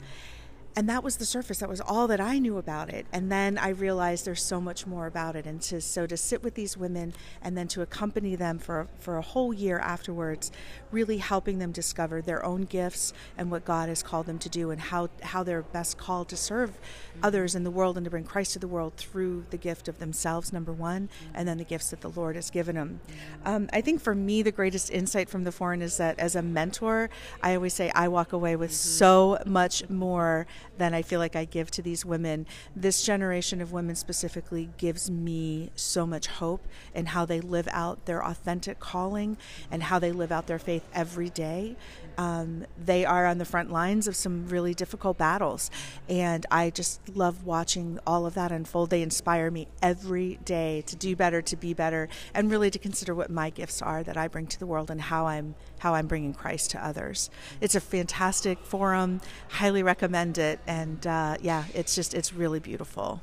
And 0.75 0.87
that 0.89 1.03
was 1.03 1.17
the 1.17 1.25
surface. 1.25 1.59
That 1.59 1.69
was 1.69 1.81
all 1.81 2.07
that 2.07 2.21
I 2.21 2.39
knew 2.39 2.57
about 2.57 2.89
it. 2.89 3.05
And 3.11 3.31
then 3.31 3.57
I 3.57 3.69
realized 3.69 4.25
there's 4.25 4.43
so 4.43 4.61
much 4.61 4.87
more 4.87 5.05
about 5.05 5.35
it. 5.35 5.45
And 5.45 5.61
to 5.63 5.81
so 5.81 6.07
to 6.07 6.15
sit 6.15 6.43
with 6.43 6.55
these 6.55 6.77
women 6.77 7.13
and 7.41 7.57
then 7.57 7.67
to 7.69 7.81
accompany 7.81 8.35
them 8.35 8.57
for 8.57 8.87
for 8.99 9.17
a 9.17 9.21
whole 9.21 9.53
year 9.53 9.79
afterwards, 9.79 10.51
really 10.91 11.17
helping 11.17 11.59
them 11.59 11.71
discover 11.71 12.21
their 12.21 12.43
own 12.45 12.61
gifts 12.63 13.13
and 13.37 13.51
what 13.51 13.65
God 13.65 13.89
has 13.89 14.01
called 14.01 14.25
them 14.25 14.39
to 14.39 14.49
do 14.49 14.71
and 14.71 14.79
how 14.79 15.09
how 15.21 15.43
they're 15.43 15.61
best 15.61 15.97
called 15.97 16.29
to 16.29 16.37
serve 16.37 16.71
mm-hmm. 16.71 17.19
others 17.23 17.53
in 17.55 17.63
the 17.63 17.71
world 17.71 17.97
and 17.97 18.05
to 18.05 18.09
bring 18.09 18.23
Christ 18.23 18.53
to 18.53 18.59
the 18.59 18.67
world 18.67 18.93
through 18.95 19.45
the 19.49 19.57
gift 19.57 19.87
of 19.87 19.99
themselves, 19.99 20.53
number 20.53 20.71
one, 20.71 21.07
mm-hmm. 21.07 21.35
and 21.35 21.47
then 21.47 21.57
the 21.57 21.63
gifts 21.65 21.89
that 21.89 22.01
the 22.01 22.09
Lord 22.09 22.35
has 22.35 22.49
given 22.49 22.75
them. 22.75 23.01
Mm-hmm. 23.07 23.47
Um, 23.47 23.69
I 23.73 23.81
think 23.81 24.01
for 24.01 24.15
me, 24.15 24.41
the 24.41 24.51
greatest 24.51 24.89
insight 24.89 25.29
from 25.29 25.43
the 25.43 25.51
foreign 25.51 25.81
is 25.81 25.97
that 25.97 26.17
as 26.19 26.35
a 26.35 26.41
mentor, 26.41 27.09
I 27.43 27.55
always 27.55 27.73
say 27.73 27.91
I 27.93 28.07
walk 28.07 28.33
away 28.33 28.55
with 28.55 28.73
so 28.73 29.37
much 29.45 29.89
more 29.89 30.47
than 30.77 30.93
I 30.93 31.01
feel 31.01 31.19
like 31.19 31.35
I 31.35 31.45
give 31.45 31.71
to 31.71 31.81
these 31.81 32.05
women. 32.05 32.45
This 32.75 33.03
generation 33.03 33.61
of 33.61 33.71
women 33.71 33.95
specifically 33.95 34.69
gives 34.77 35.09
me 35.09 35.71
so 35.75 36.05
much 36.05 36.27
hope 36.27 36.67
in 36.93 37.07
how 37.07 37.25
they 37.25 37.41
live 37.41 37.67
out 37.71 38.05
their 38.05 38.23
authentic 38.23 38.79
calling 38.79 39.37
and 39.69 39.83
how 39.83 39.99
they 39.99 40.11
live 40.11 40.31
out 40.31 40.47
their 40.47 40.59
faith 40.59 40.87
every 40.93 41.29
day. 41.29 41.75
Um, 42.17 42.65
they 42.77 43.05
are 43.05 43.25
on 43.25 43.37
the 43.37 43.45
front 43.45 43.71
lines 43.71 44.07
of 44.07 44.15
some 44.15 44.47
really 44.47 44.73
difficult 44.73 45.17
battles, 45.17 45.71
and 46.09 46.45
I 46.51 46.69
just 46.69 47.01
love 47.15 47.45
watching 47.45 47.99
all 48.05 48.25
of 48.25 48.33
that 48.35 48.51
unfold. 48.51 48.89
They 48.89 49.01
inspire 49.01 49.49
me 49.51 49.67
every 49.81 50.39
day 50.45 50.83
to 50.87 50.95
do 50.95 51.15
better, 51.15 51.41
to 51.41 51.55
be 51.55 51.73
better, 51.73 52.09
and 52.33 52.51
really 52.51 52.69
to 52.71 52.79
consider 52.79 53.15
what 53.15 53.29
my 53.29 53.49
gifts 53.49 53.81
are 53.81 54.03
that 54.03 54.17
I 54.17 54.27
bring 54.27 54.47
to 54.47 54.59
the 54.59 54.65
world 54.65 54.91
and 54.91 55.01
how 55.01 55.27
I'm 55.27 55.55
how 55.79 55.95
I'm 55.95 56.07
bringing 56.07 56.33
Christ 56.33 56.71
to 56.71 56.85
others. 56.85 57.29
It's 57.59 57.75
a 57.75 57.81
fantastic 57.81 58.59
forum. 58.63 59.21
Highly 59.49 59.83
recommend 59.83 60.37
it, 60.37 60.59
and 60.67 61.05
uh, 61.07 61.37
yeah, 61.41 61.65
it's 61.73 61.95
just 61.95 62.13
it's 62.13 62.33
really 62.33 62.59
beautiful. 62.59 63.21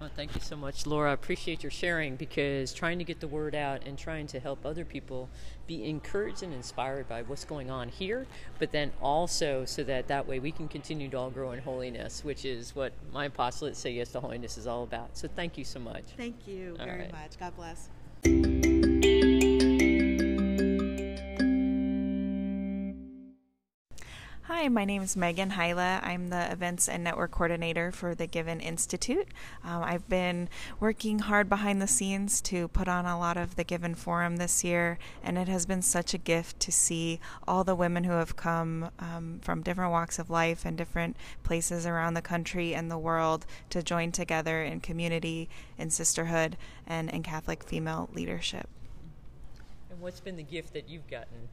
Well, 0.00 0.10
thank 0.14 0.34
you 0.36 0.40
so 0.40 0.56
much, 0.56 0.86
Laura. 0.86 1.10
I 1.10 1.14
appreciate 1.14 1.64
your 1.64 1.72
sharing 1.72 2.14
because 2.14 2.72
trying 2.72 2.98
to 2.98 3.04
get 3.04 3.18
the 3.18 3.26
word 3.26 3.54
out 3.56 3.84
and 3.84 3.98
trying 3.98 4.28
to 4.28 4.38
help 4.38 4.64
other 4.64 4.84
people 4.84 5.28
be 5.66 5.84
encouraged 5.88 6.44
and 6.44 6.54
inspired 6.54 7.08
by 7.08 7.22
what's 7.22 7.44
going 7.44 7.68
on 7.68 7.88
here, 7.88 8.26
but 8.60 8.70
then 8.70 8.92
also 9.02 9.64
so 9.64 9.82
that 9.84 10.06
that 10.06 10.28
way 10.28 10.38
we 10.38 10.52
can 10.52 10.68
continue 10.68 11.08
to 11.10 11.16
all 11.16 11.30
grow 11.30 11.50
in 11.50 11.58
holiness, 11.58 12.22
which 12.22 12.44
is 12.44 12.76
what 12.76 12.92
my 13.12 13.24
apostolate 13.24 13.76
Say 13.76 13.90
Yes 13.90 14.12
to 14.12 14.20
Holiness 14.20 14.56
is 14.56 14.68
all 14.68 14.84
about. 14.84 15.16
So 15.18 15.26
thank 15.26 15.58
you 15.58 15.64
so 15.64 15.80
much. 15.80 16.04
Thank 16.16 16.46
you 16.46 16.76
All 16.78 16.86
very 16.86 17.00
right. 17.00 17.12
much. 17.12 17.38
God 17.38 17.54
bless. 17.56 18.67
Hi, 24.48 24.66
my 24.68 24.86
name 24.86 25.02
is 25.02 25.14
Megan 25.14 25.50
Hyla. 25.50 26.00
I'm 26.02 26.30
the 26.30 26.50
events 26.50 26.88
and 26.88 27.04
network 27.04 27.32
coordinator 27.32 27.92
for 27.92 28.14
the 28.14 28.26
Given 28.26 28.60
Institute. 28.60 29.28
Um, 29.62 29.82
I've 29.82 30.08
been 30.08 30.48
working 30.80 31.18
hard 31.18 31.50
behind 31.50 31.82
the 31.82 31.86
scenes 31.86 32.40
to 32.42 32.68
put 32.68 32.88
on 32.88 33.04
a 33.04 33.18
lot 33.18 33.36
of 33.36 33.56
the 33.56 33.62
Given 33.62 33.94
Forum 33.94 34.36
this 34.36 34.64
year, 34.64 34.98
and 35.22 35.36
it 35.36 35.48
has 35.48 35.66
been 35.66 35.82
such 35.82 36.14
a 36.14 36.18
gift 36.18 36.60
to 36.60 36.72
see 36.72 37.20
all 37.46 37.62
the 37.62 37.74
women 37.74 38.04
who 38.04 38.12
have 38.12 38.36
come 38.36 38.90
um, 38.98 39.38
from 39.42 39.62
different 39.62 39.92
walks 39.92 40.18
of 40.18 40.30
life 40.30 40.64
and 40.64 40.78
different 40.78 41.18
places 41.42 41.84
around 41.84 42.14
the 42.14 42.22
country 42.22 42.74
and 42.74 42.90
the 42.90 42.96
world 42.96 43.44
to 43.68 43.82
join 43.82 44.12
together 44.12 44.62
in 44.62 44.80
community, 44.80 45.50
in 45.76 45.90
sisterhood, 45.90 46.56
and 46.86 47.10
in 47.10 47.22
Catholic 47.22 47.62
female 47.62 48.08
leadership. 48.14 48.66
And 49.90 50.00
what's 50.00 50.20
been 50.20 50.36
the 50.36 50.42
gift 50.42 50.72
that 50.72 50.88
you've 50.88 51.06
gotten? 51.06 51.50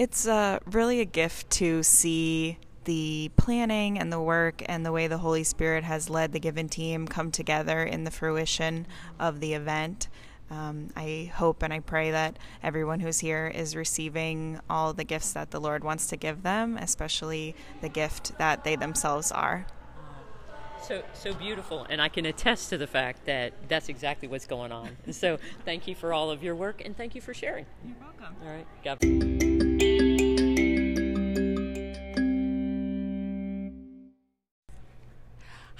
It's 0.00 0.26
uh, 0.26 0.60
really 0.64 1.00
a 1.00 1.04
gift 1.04 1.50
to 1.50 1.82
see 1.82 2.56
the 2.84 3.30
planning 3.36 3.98
and 3.98 4.10
the 4.10 4.18
work 4.18 4.62
and 4.64 4.86
the 4.86 4.92
way 4.92 5.08
the 5.08 5.18
Holy 5.18 5.44
Spirit 5.44 5.84
has 5.84 6.08
led 6.08 6.32
the 6.32 6.40
given 6.40 6.70
team 6.70 7.06
come 7.06 7.30
together 7.30 7.84
in 7.84 8.04
the 8.04 8.10
fruition 8.10 8.86
of 9.18 9.40
the 9.40 9.52
event. 9.52 10.08
Um, 10.50 10.88
I 10.96 11.30
hope 11.34 11.62
and 11.62 11.70
I 11.70 11.80
pray 11.80 12.12
that 12.12 12.38
everyone 12.62 13.00
who's 13.00 13.18
here 13.18 13.52
is 13.54 13.76
receiving 13.76 14.58
all 14.70 14.94
the 14.94 15.04
gifts 15.04 15.34
that 15.34 15.50
the 15.50 15.60
Lord 15.60 15.84
wants 15.84 16.06
to 16.06 16.16
give 16.16 16.44
them, 16.44 16.78
especially 16.78 17.54
the 17.82 17.90
gift 17.90 18.38
that 18.38 18.64
they 18.64 18.76
themselves 18.76 19.30
are. 19.30 19.66
So, 20.82 21.02
so 21.12 21.34
beautiful, 21.34 21.86
and 21.90 22.00
I 22.00 22.08
can 22.08 22.24
attest 22.24 22.70
to 22.70 22.78
the 22.78 22.86
fact 22.86 23.26
that 23.26 23.52
that's 23.68 23.90
exactly 23.90 24.28
what's 24.28 24.46
going 24.46 24.72
on. 24.72 24.96
And 25.04 25.14
so, 25.14 25.36
thank 25.66 25.86
you 25.86 25.94
for 25.94 26.14
all 26.14 26.30
of 26.30 26.42
your 26.42 26.54
work, 26.54 26.80
and 26.82 26.96
thank 26.96 27.14
you 27.14 27.20
for 27.20 27.34
sharing. 27.34 27.66
You're 27.84 27.96
welcome. 28.00 28.34
All 28.42 28.50
right, 28.50 28.66
God. 28.82 29.59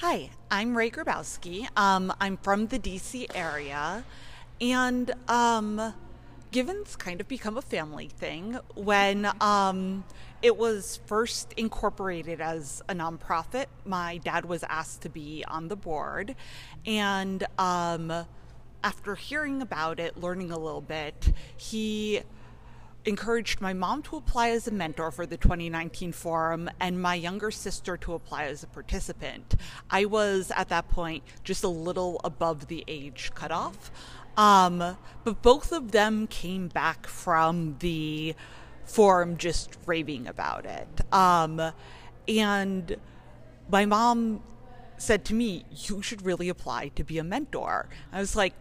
Hi, 0.02 0.30
I'm 0.50 0.78
Ray 0.78 0.88
Grabowski. 0.88 1.68
Um, 1.76 2.10
I'm 2.22 2.38
from 2.38 2.68
the 2.68 2.78
DC 2.78 3.26
area, 3.34 4.02
and 4.58 5.12
um, 5.28 5.92
Given's 6.50 6.96
kind 6.96 7.20
of 7.20 7.28
become 7.28 7.58
a 7.58 7.62
family 7.62 8.08
thing 8.08 8.58
when 8.74 9.30
um, 9.42 10.04
it 10.40 10.56
was 10.56 11.00
first 11.04 11.52
incorporated 11.58 12.40
as 12.40 12.80
a 12.88 12.94
nonprofit. 12.94 13.66
My 13.84 14.16
dad 14.16 14.46
was 14.46 14.64
asked 14.70 15.02
to 15.02 15.10
be 15.10 15.44
on 15.46 15.68
the 15.68 15.76
board, 15.76 16.34
and 16.86 17.44
um, 17.58 18.24
after 18.82 19.16
hearing 19.16 19.60
about 19.60 20.00
it, 20.00 20.18
learning 20.18 20.50
a 20.50 20.58
little 20.58 20.80
bit, 20.80 21.34
he 21.58 22.22
encouraged 23.04 23.60
my 23.60 23.72
mom 23.72 24.02
to 24.02 24.16
apply 24.16 24.50
as 24.50 24.68
a 24.68 24.70
mentor 24.70 25.10
for 25.10 25.26
the 25.26 25.36
2019 25.36 26.12
forum 26.12 26.68
and 26.78 27.00
my 27.00 27.14
younger 27.14 27.50
sister 27.50 27.96
to 27.96 28.14
apply 28.14 28.44
as 28.44 28.62
a 28.62 28.66
participant. 28.66 29.54
I 29.90 30.04
was 30.04 30.52
at 30.54 30.68
that 30.68 30.88
point 30.88 31.22
just 31.42 31.64
a 31.64 31.68
little 31.68 32.20
above 32.24 32.66
the 32.68 32.84
age 32.86 33.32
cutoff. 33.34 33.90
Um, 34.36 34.96
but 35.24 35.42
both 35.42 35.72
of 35.72 35.92
them 35.92 36.26
came 36.26 36.68
back 36.68 37.06
from 37.06 37.76
the 37.80 38.34
forum 38.84 39.36
just 39.36 39.76
raving 39.86 40.26
about 40.26 40.66
it. 40.66 41.12
Um, 41.12 41.72
and 42.28 42.96
my 43.70 43.86
mom 43.86 44.42
said 44.98 45.24
to 45.26 45.34
me, 45.34 45.64
You 45.70 46.02
should 46.02 46.22
really 46.22 46.48
apply 46.48 46.88
to 46.88 47.04
be 47.04 47.18
a 47.18 47.24
mentor. 47.24 47.88
I 48.12 48.20
was 48.20 48.36
like, 48.36 48.54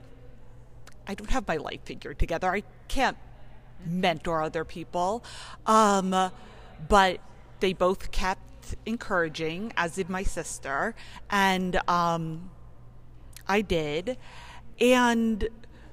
I 1.07 1.15
don't 1.15 1.31
have 1.31 1.47
my 1.47 1.57
life 1.57 1.81
figured 1.85 2.19
together. 2.19 2.53
I 2.53 2.63
can't 2.87 3.17
mentor 3.85 4.41
other 4.41 4.65
people. 4.65 5.23
Um, 5.65 6.31
but 6.87 7.19
they 7.59 7.73
both 7.73 8.11
kept 8.11 8.75
encouraging, 8.85 9.73
as 9.75 9.95
did 9.95 10.09
my 10.09 10.23
sister. 10.23 10.95
And 11.29 11.79
um, 11.89 12.51
I 13.47 13.61
did. 13.61 14.17
And 14.79 15.49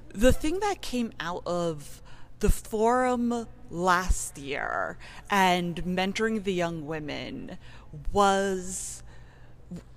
the 0.09 0.31
thing 0.31 0.59
that 0.61 0.81
came 0.81 1.11
out 1.19 1.43
of 1.45 2.01
the 2.39 2.49
forum 2.49 3.47
last 3.69 4.37
year 4.37 4.97
and 5.29 5.83
mentoring 5.83 6.43
the 6.43 6.53
young 6.53 6.85
women 6.85 7.57
was 8.13 9.03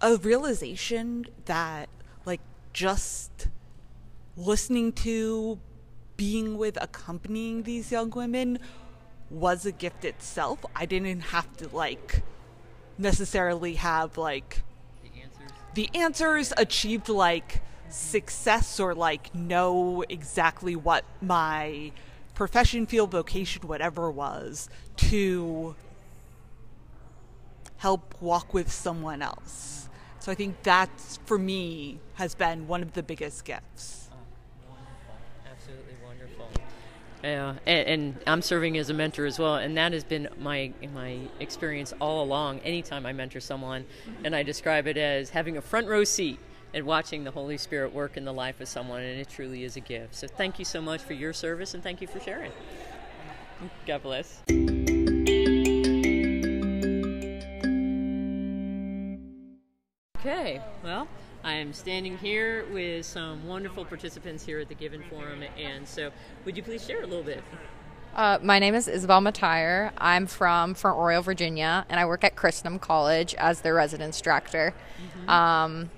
a 0.01 0.17
realization 0.17 1.27
that, 1.45 1.89
like, 2.25 2.41
just 2.73 3.49
listening 4.37 4.93
to 4.93 5.59
being 6.21 6.59
with 6.59 6.77
accompanying 6.83 7.63
these 7.63 7.91
young 7.91 8.11
women 8.11 8.59
was 9.31 9.65
a 9.65 9.73
gift 9.73 10.05
itself. 10.05 10.63
I 10.77 10.85
didn't 10.85 11.21
have 11.21 11.57
to 11.57 11.69
like 11.75 12.23
necessarily 12.99 13.77
have 13.77 14.19
like 14.19 14.63
the 15.03 15.23
answers, 15.23 15.51
the 15.73 15.91
answers 15.95 16.53
achieved 16.59 17.09
like 17.09 17.63
success 17.89 18.79
or 18.79 18.95
like 18.95 19.35
know 19.35 20.05
exactly 20.11 20.77
what 20.77 21.07
my 21.23 21.91
profession, 22.35 22.85
field, 22.85 23.13
vocation, 23.13 23.67
whatever 23.67 24.11
was 24.11 24.69
to 24.99 25.75
help 27.79 28.15
walk 28.21 28.53
with 28.53 28.71
someone 28.71 29.23
else. 29.23 29.89
So 30.19 30.31
I 30.31 30.35
think 30.35 30.65
that 30.65 30.91
for 31.25 31.39
me 31.39 31.99
has 32.17 32.35
been 32.35 32.69
one 32.69 32.83
of 32.83 32.93
the 32.93 33.03
biggest 33.03 33.47
gifts. 33.47 34.01
Absolutely 35.61 35.95
wonderful. 36.03 36.49
Yeah, 37.23 37.57
and, 37.67 37.89
and, 37.89 38.21
I'm 38.27 38.41
serving 38.41 38.79
as 38.79 38.89
a 38.89 38.95
mentor 38.95 39.27
as 39.27 39.39
well, 39.39 39.57
and 39.57 39.77
that 39.77 39.93
has 39.93 40.05
been 40.05 40.29
my 40.39 40.73
my 40.95 41.19
experience 41.39 41.93
all 42.01 42.23
along. 42.23 42.61
Anytime 42.61 43.05
I 43.05 43.13
mentor 43.13 43.41
someone, 43.41 43.85
and 44.25 44.35
I 44.35 44.43
describe 44.43 44.87
it 44.87 44.97
as 44.97 45.29
having 45.29 45.59
a 45.59 45.61
front 45.61 45.87
row 45.87 46.05
seat 46.05 46.39
and 46.73 46.87
watching 46.87 47.25
the 47.25 47.31
Holy 47.31 47.59
Spirit 47.59 47.93
work 47.93 48.17
in 48.17 48.25
the 48.25 48.33
life 48.33 48.61
of 48.61 48.69
someone, 48.69 49.03
and 49.03 49.21
it 49.21 49.29
truly 49.29 49.65
is 49.65 49.77
a 49.77 49.81
gift. 49.81 50.15
So 50.15 50.27
thank 50.29 50.59
you 50.59 50.65
so 50.65 50.81
much 50.81 51.03
for 51.03 51.13
your 51.13 51.35
service, 51.35 51.75
and 51.75 51.83
thank 51.83 52.01
you 52.01 52.07
for 52.07 52.21
sharing. 52.21 52.53
God 53.87 54.03
bless. 54.03 54.43
Okay, 60.21 60.61
well, 60.83 61.07
I 61.43 61.55
am 61.55 61.73
standing 61.73 62.19
here 62.19 62.67
with 62.71 63.07
some 63.07 63.47
wonderful 63.47 63.87
participants 63.87 64.45
here 64.45 64.61
at 64.61 64.69
the 64.69 64.75
Given 64.75 65.03
Forum, 65.05 65.43
and 65.59 65.89
so 65.89 66.11
would 66.45 66.55
you 66.55 66.63
please 66.63 66.85
share 66.85 67.03
a 67.03 67.07
little 67.07 67.25
bit? 67.25 67.43
Uh, 68.15 68.39
my 68.43 68.59
name 68.59 68.75
is 68.75 68.89
Isabel 68.89 69.23
Matire. 69.23 69.91
I'm 69.97 70.27
from 70.27 70.75
Front 70.75 70.99
Royal, 70.99 71.23
Virginia, 71.23 71.87
and 71.89 71.99
I 71.99 72.05
work 72.05 72.25
at 72.25 72.37
Christendom 72.37 72.79
College 72.79 73.35
as 73.37 73.63
their 73.63 73.73
residence 73.73 74.21
director. 74.21 74.75
Mm-hmm. 75.17 75.31
Um, 75.31 75.91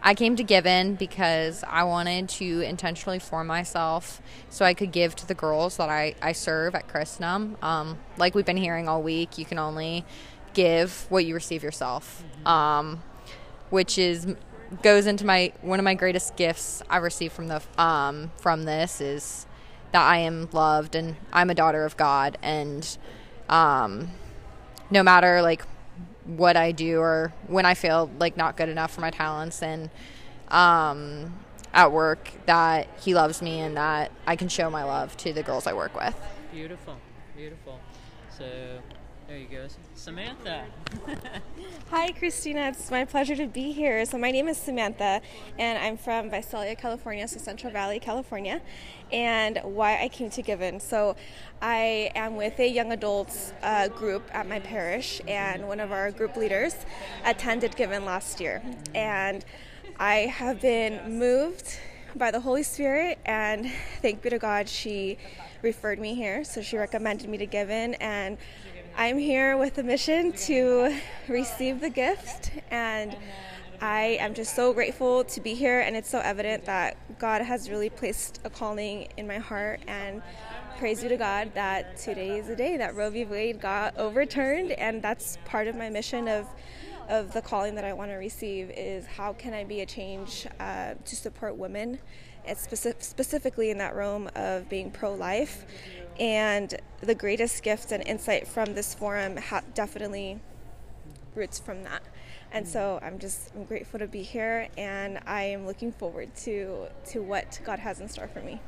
I 0.00 0.14
came 0.14 0.36
to 0.36 0.44
Given 0.44 0.94
because 0.94 1.64
I 1.66 1.82
wanted 1.82 2.28
to 2.28 2.60
intentionally 2.60 3.18
form 3.18 3.48
myself 3.48 4.22
so 4.48 4.64
I 4.64 4.74
could 4.74 4.92
give 4.92 5.16
to 5.16 5.26
the 5.26 5.34
girls 5.34 5.78
that 5.78 5.88
I, 5.88 6.14
I 6.22 6.32
serve 6.32 6.76
at 6.76 6.86
Christendom. 6.86 7.56
Um, 7.62 7.98
like 8.16 8.36
we've 8.36 8.46
been 8.46 8.58
hearing 8.58 8.88
all 8.88 9.02
week, 9.02 9.38
you 9.38 9.44
can 9.44 9.58
only 9.58 10.04
give 10.52 11.06
what 11.08 11.24
you 11.24 11.34
receive 11.34 11.64
yourself. 11.64 12.22
Mm-hmm. 12.22 12.46
Um, 12.46 13.02
which 13.70 13.98
is 13.98 14.36
goes 14.82 15.06
into 15.06 15.24
my 15.24 15.52
one 15.62 15.78
of 15.78 15.84
my 15.84 15.94
greatest 15.94 16.36
gifts 16.36 16.82
I 16.88 16.98
received 16.98 17.32
from 17.34 17.48
the 17.48 17.62
um, 17.78 18.30
from 18.36 18.64
this 18.64 19.00
is 19.00 19.46
that 19.92 20.02
I 20.02 20.18
am 20.18 20.48
loved 20.52 20.94
and 20.94 21.16
I'm 21.32 21.50
a 21.50 21.54
daughter 21.54 21.84
of 21.84 21.96
God 21.96 22.38
and 22.42 22.96
um, 23.48 24.10
no 24.90 25.02
matter 25.02 25.42
like 25.42 25.64
what 26.24 26.56
I 26.56 26.72
do 26.72 26.98
or 26.98 27.32
when 27.46 27.66
I 27.66 27.74
feel 27.74 28.10
like 28.18 28.36
not 28.36 28.56
good 28.56 28.68
enough 28.68 28.92
for 28.92 29.00
my 29.00 29.10
talents 29.10 29.62
and 29.62 29.90
um, 30.48 31.38
at 31.72 31.92
work 31.92 32.30
that 32.46 32.88
he 33.02 33.14
loves 33.14 33.42
me 33.42 33.60
and 33.60 33.76
that 33.76 34.10
I 34.26 34.36
can 34.36 34.48
show 34.48 34.70
my 34.70 34.84
love 34.84 35.16
to 35.18 35.32
the 35.32 35.42
girls 35.42 35.66
I 35.66 35.72
work 35.72 35.94
with. 35.94 36.14
Beautiful, 36.52 36.96
beautiful. 37.36 37.80
So 38.36 38.46
there 39.28 39.38
you 39.38 39.46
go, 39.46 39.66
Samantha. 39.94 40.64
Hi, 41.90 42.12
Christina. 42.12 42.68
It's 42.68 42.90
my 42.90 43.04
pleasure 43.04 43.34
to 43.36 43.46
be 43.46 43.72
here. 43.72 44.04
So, 44.04 44.18
my 44.18 44.30
name 44.30 44.48
is 44.48 44.56
Samantha, 44.56 45.22
and 45.58 45.78
I'm 45.78 45.96
from 45.96 46.30
Visalia, 46.30 46.76
California, 46.76 47.26
so 47.26 47.38
Central 47.38 47.72
Valley, 47.72 47.98
California. 47.98 48.60
And 49.12 49.60
why 49.62 50.02
I 50.02 50.08
came 50.08 50.30
to 50.30 50.42
Given. 50.42 50.78
So, 50.78 51.16
I 51.62 52.10
am 52.14 52.36
with 52.36 52.58
a 52.58 52.68
young 52.68 52.92
adults 52.92 53.52
uh, 53.62 53.88
group 53.88 54.28
at 54.32 54.46
my 54.48 54.60
parish, 54.60 55.20
and 55.26 55.66
one 55.68 55.80
of 55.80 55.90
our 55.90 56.10
group 56.10 56.36
leaders 56.36 56.76
attended 57.24 57.76
Given 57.76 58.04
last 58.04 58.40
year. 58.40 58.62
And 58.94 59.44
I 59.98 60.14
have 60.14 60.60
been 60.60 61.18
moved 61.18 61.78
by 62.14 62.30
the 62.30 62.40
Holy 62.40 62.62
Spirit, 62.62 63.18
and 63.24 63.70
thank 64.02 64.22
be 64.22 64.30
to 64.30 64.38
God, 64.38 64.68
she 64.68 65.18
referred 65.62 65.98
me 65.98 66.14
here. 66.14 66.44
So, 66.44 66.60
she 66.60 66.76
recommended 66.76 67.28
me 67.28 67.38
to 67.38 67.46
Given, 67.46 67.94
and 67.94 68.36
I'm 68.96 69.18
here 69.18 69.56
with 69.56 69.78
a 69.78 69.82
mission 69.82 70.30
to 70.32 70.96
receive 71.26 71.80
the 71.80 71.90
gift, 71.90 72.52
and 72.70 73.16
I 73.80 74.18
am 74.20 74.34
just 74.34 74.54
so 74.54 74.72
grateful 74.72 75.24
to 75.24 75.40
be 75.40 75.54
here. 75.54 75.80
And 75.80 75.96
it's 75.96 76.08
so 76.08 76.20
evident 76.20 76.64
that 76.66 77.18
God 77.18 77.42
has 77.42 77.68
really 77.68 77.90
placed 77.90 78.38
a 78.44 78.50
calling 78.50 79.08
in 79.16 79.26
my 79.26 79.38
heart, 79.38 79.80
and 79.88 80.22
praise 80.78 81.02
be 81.02 81.08
to 81.08 81.16
God 81.16 81.52
that 81.54 81.96
today 81.96 82.38
is 82.38 82.46
the 82.46 82.54
day 82.54 82.76
that 82.76 82.94
Roe 82.94 83.10
v. 83.10 83.24
Wade 83.24 83.60
got 83.60 83.96
overturned, 83.96 84.70
and 84.70 85.02
that's 85.02 85.38
part 85.44 85.66
of 85.66 85.74
my 85.74 85.90
mission 85.90 86.28
of 86.28 86.46
of 87.08 87.32
the 87.34 87.42
calling 87.42 87.74
that 87.74 87.84
I 87.84 87.92
want 87.92 88.10
to 88.12 88.16
receive 88.16 88.70
is 88.70 89.04
how 89.06 89.34
can 89.34 89.52
I 89.52 89.64
be 89.64 89.82
a 89.82 89.86
change 89.86 90.46
uh, 90.58 90.94
to 91.04 91.16
support 91.16 91.56
women, 91.56 91.98
specific, 92.56 93.02
specifically 93.02 93.70
in 93.70 93.76
that 93.78 93.94
realm 93.94 94.30
of 94.34 94.68
being 94.70 94.90
pro-life. 94.90 95.66
And 96.18 96.74
the 97.00 97.14
greatest 97.14 97.62
gift 97.62 97.92
and 97.92 98.06
insight 98.06 98.46
from 98.46 98.74
this 98.74 98.94
forum 98.94 99.36
ha- 99.36 99.62
definitely 99.74 100.40
roots 101.34 101.58
from 101.58 101.82
that. 101.84 102.02
And 102.52 102.68
so 102.68 103.00
I'm 103.02 103.18
just 103.18 103.50
I'm 103.56 103.64
grateful 103.64 103.98
to 103.98 104.06
be 104.06 104.22
here, 104.22 104.68
and 104.78 105.18
I 105.26 105.42
am 105.42 105.66
looking 105.66 105.90
forward 105.90 106.34
to 106.36 106.86
to 107.06 107.20
what 107.20 107.58
God 107.64 107.80
has 107.80 107.98
in 108.00 108.08
store 108.08 108.28
for 108.28 108.40
me. 108.40 108.60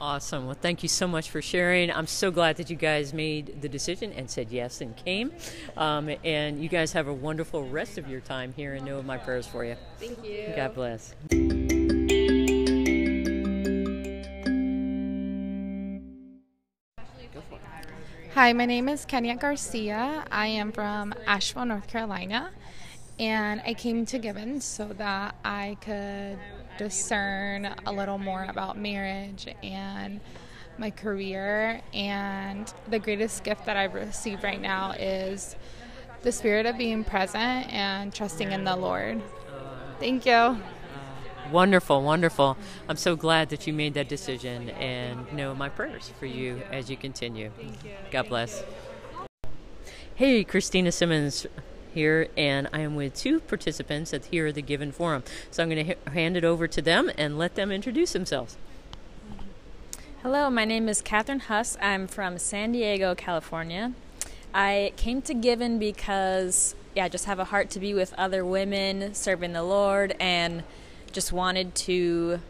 Awesome. 0.00 0.46
Well, 0.46 0.56
thank 0.60 0.82
you 0.82 0.88
so 0.88 1.06
much 1.06 1.30
for 1.30 1.40
sharing. 1.40 1.88
I'm 1.92 2.08
so 2.08 2.32
glad 2.32 2.56
that 2.56 2.70
you 2.70 2.74
guys 2.74 3.14
made 3.14 3.62
the 3.62 3.68
decision 3.68 4.12
and 4.12 4.28
said 4.28 4.50
yes 4.50 4.80
and 4.80 4.96
came. 4.96 5.30
Um, 5.76 6.10
and 6.24 6.60
you 6.60 6.68
guys 6.68 6.92
have 6.94 7.06
a 7.06 7.14
wonderful 7.14 7.68
rest 7.68 7.98
of 7.98 8.08
your 8.08 8.20
time 8.20 8.52
here 8.56 8.74
and 8.74 8.84
know 8.84 8.98
of 8.98 9.06
my 9.06 9.16
prayers 9.16 9.46
for 9.46 9.64
you. 9.64 9.76
Thank 10.00 10.24
you. 10.24 10.52
God 10.56 10.74
bless. 10.74 11.14
Hi, 18.34 18.52
my 18.52 18.66
name 18.66 18.88
is 18.88 19.04
Kenya 19.04 19.36
Garcia. 19.36 20.24
I 20.30 20.46
am 20.48 20.72
from 20.72 21.14
Asheville, 21.26 21.66
North 21.66 21.86
Carolina, 21.86 22.50
and 23.18 23.62
I 23.66 23.74
came 23.74 24.04
to 24.06 24.18
Given 24.18 24.60
so 24.60 24.88
that 24.98 25.34
I 25.44 25.76
could 25.80 26.38
discern 26.78 27.74
a 27.86 27.92
little 27.92 28.18
more 28.18 28.44
about 28.44 28.76
marriage 28.76 29.46
and 29.62 30.20
my 30.78 30.90
career. 30.90 31.80
And 31.94 32.72
the 32.88 32.98
greatest 32.98 33.44
gift 33.44 33.66
that 33.66 33.76
I've 33.76 33.94
received 33.94 34.42
right 34.42 34.60
now 34.60 34.92
is 34.92 35.56
the 36.22 36.32
spirit 36.32 36.66
of 36.66 36.76
being 36.76 37.04
present 37.04 37.72
and 37.72 38.14
trusting 38.14 38.52
in 38.52 38.64
the 38.64 38.76
Lord. 38.76 39.22
Thank 40.00 40.26
you. 40.26 40.58
Wonderful, 41.50 42.02
wonderful. 42.02 42.56
I'm 42.88 42.96
so 42.96 43.16
glad 43.16 43.50
that 43.50 43.66
you 43.66 43.72
made 43.72 43.94
that 43.94 44.08
decision 44.08 44.70
and 44.70 45.32
know 45.32 45.54
my 45.54 45.68
prayers 45.68 46.12
for 46.18 46.26
you 46.26 46.62
as 46.70 46.88
you 46.88 46.96
continue. 46.96 47.50
God 48.10 48.28
bless. 48.28 48.64
Hey, 50.14 50.44
Christina 50.44 50.92
Simmons 50.92 51.46
here, 51.92 52.28
and 52.36 52.68
I 52.72 52.80
am 52.80 52.94
with 52.94 53.14
two 53.14 53.40
participants 53.40 54.14
at 54.14 54.26
here 54.26 54.46
at 54.46 54.54
the 54.54 54.62
Given 54.62 54.92
Forum. 54.92 55.24
So 55.50 55.62
I'm 55.62 55.68
going 55.68 55.86
to 55.86 56.10
hand 56.10 56.36
it 56.36 56.44
over 56.44 56.66
to 56.68 56.80
them 56.80 57.10
and 57.18 57.38
let 57.38 57.54
them 57.54 57.70
introduce 57.70 58.12
themselves. 58.12 58.56
Hello, 60.22 60.48
my 60.48 60.64
name 60.64 60.88
is 60.88 61.02
Catherine 61.02 61.40
Huss. 61.40 61.76
I'm 61.82 62.06
from 62.06 62.38
San 62.38 62.72
Diego, 62.72 63.14
California. 63.14 63.92
I 64.54 64.92
came 64.96 65.20
to 65.22 65.34
Given 65.34 65.78
because, 65.78 66.74
yeah, 66.94 67.06
I 67.06 67.08
just 67.08 67.24
have 67.24 67.38
a 67.38 67.46
heart 67.46 67.70
to 67.70 67.80
be 67.80 67.92
with 67.92 68.14
other 68.14 68.44
women, 68.44 69.14
serving 69.14 69.52
the 69.52 69.64
Lord, 69.64 70.14
and 70.20 70.62
just 71.12 71.32
wanted 71.32 71.74
to 71.74 72.40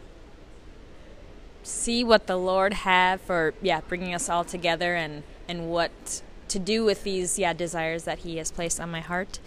see 1.62 2.02
what 2.02 2.26
the 2.26 2.36
Lord 2.36 2.72
had 2.72 3.20
for, 3.20 3.54
yeah, 3.62 3.80
bringing 3.88 4.14
us 4.14 4.28
all 4.28 4.44
together 4.44 4.94
and, 4.94 5.22
and 5.48 5.70
what 5.70 6.22
to 6.52 6.58
do 6.58 6.84
with 6.84 7.02
these 7.02 7.38
yeah 7.38 7.54
desires 7.54 8.04
that 8.04 8.18
he 8.18 8.36
has 8.36 8.50
placed 8.52 8.78
on 8.78 8.90
my 8.90 9.00
heart. 9.00 9.38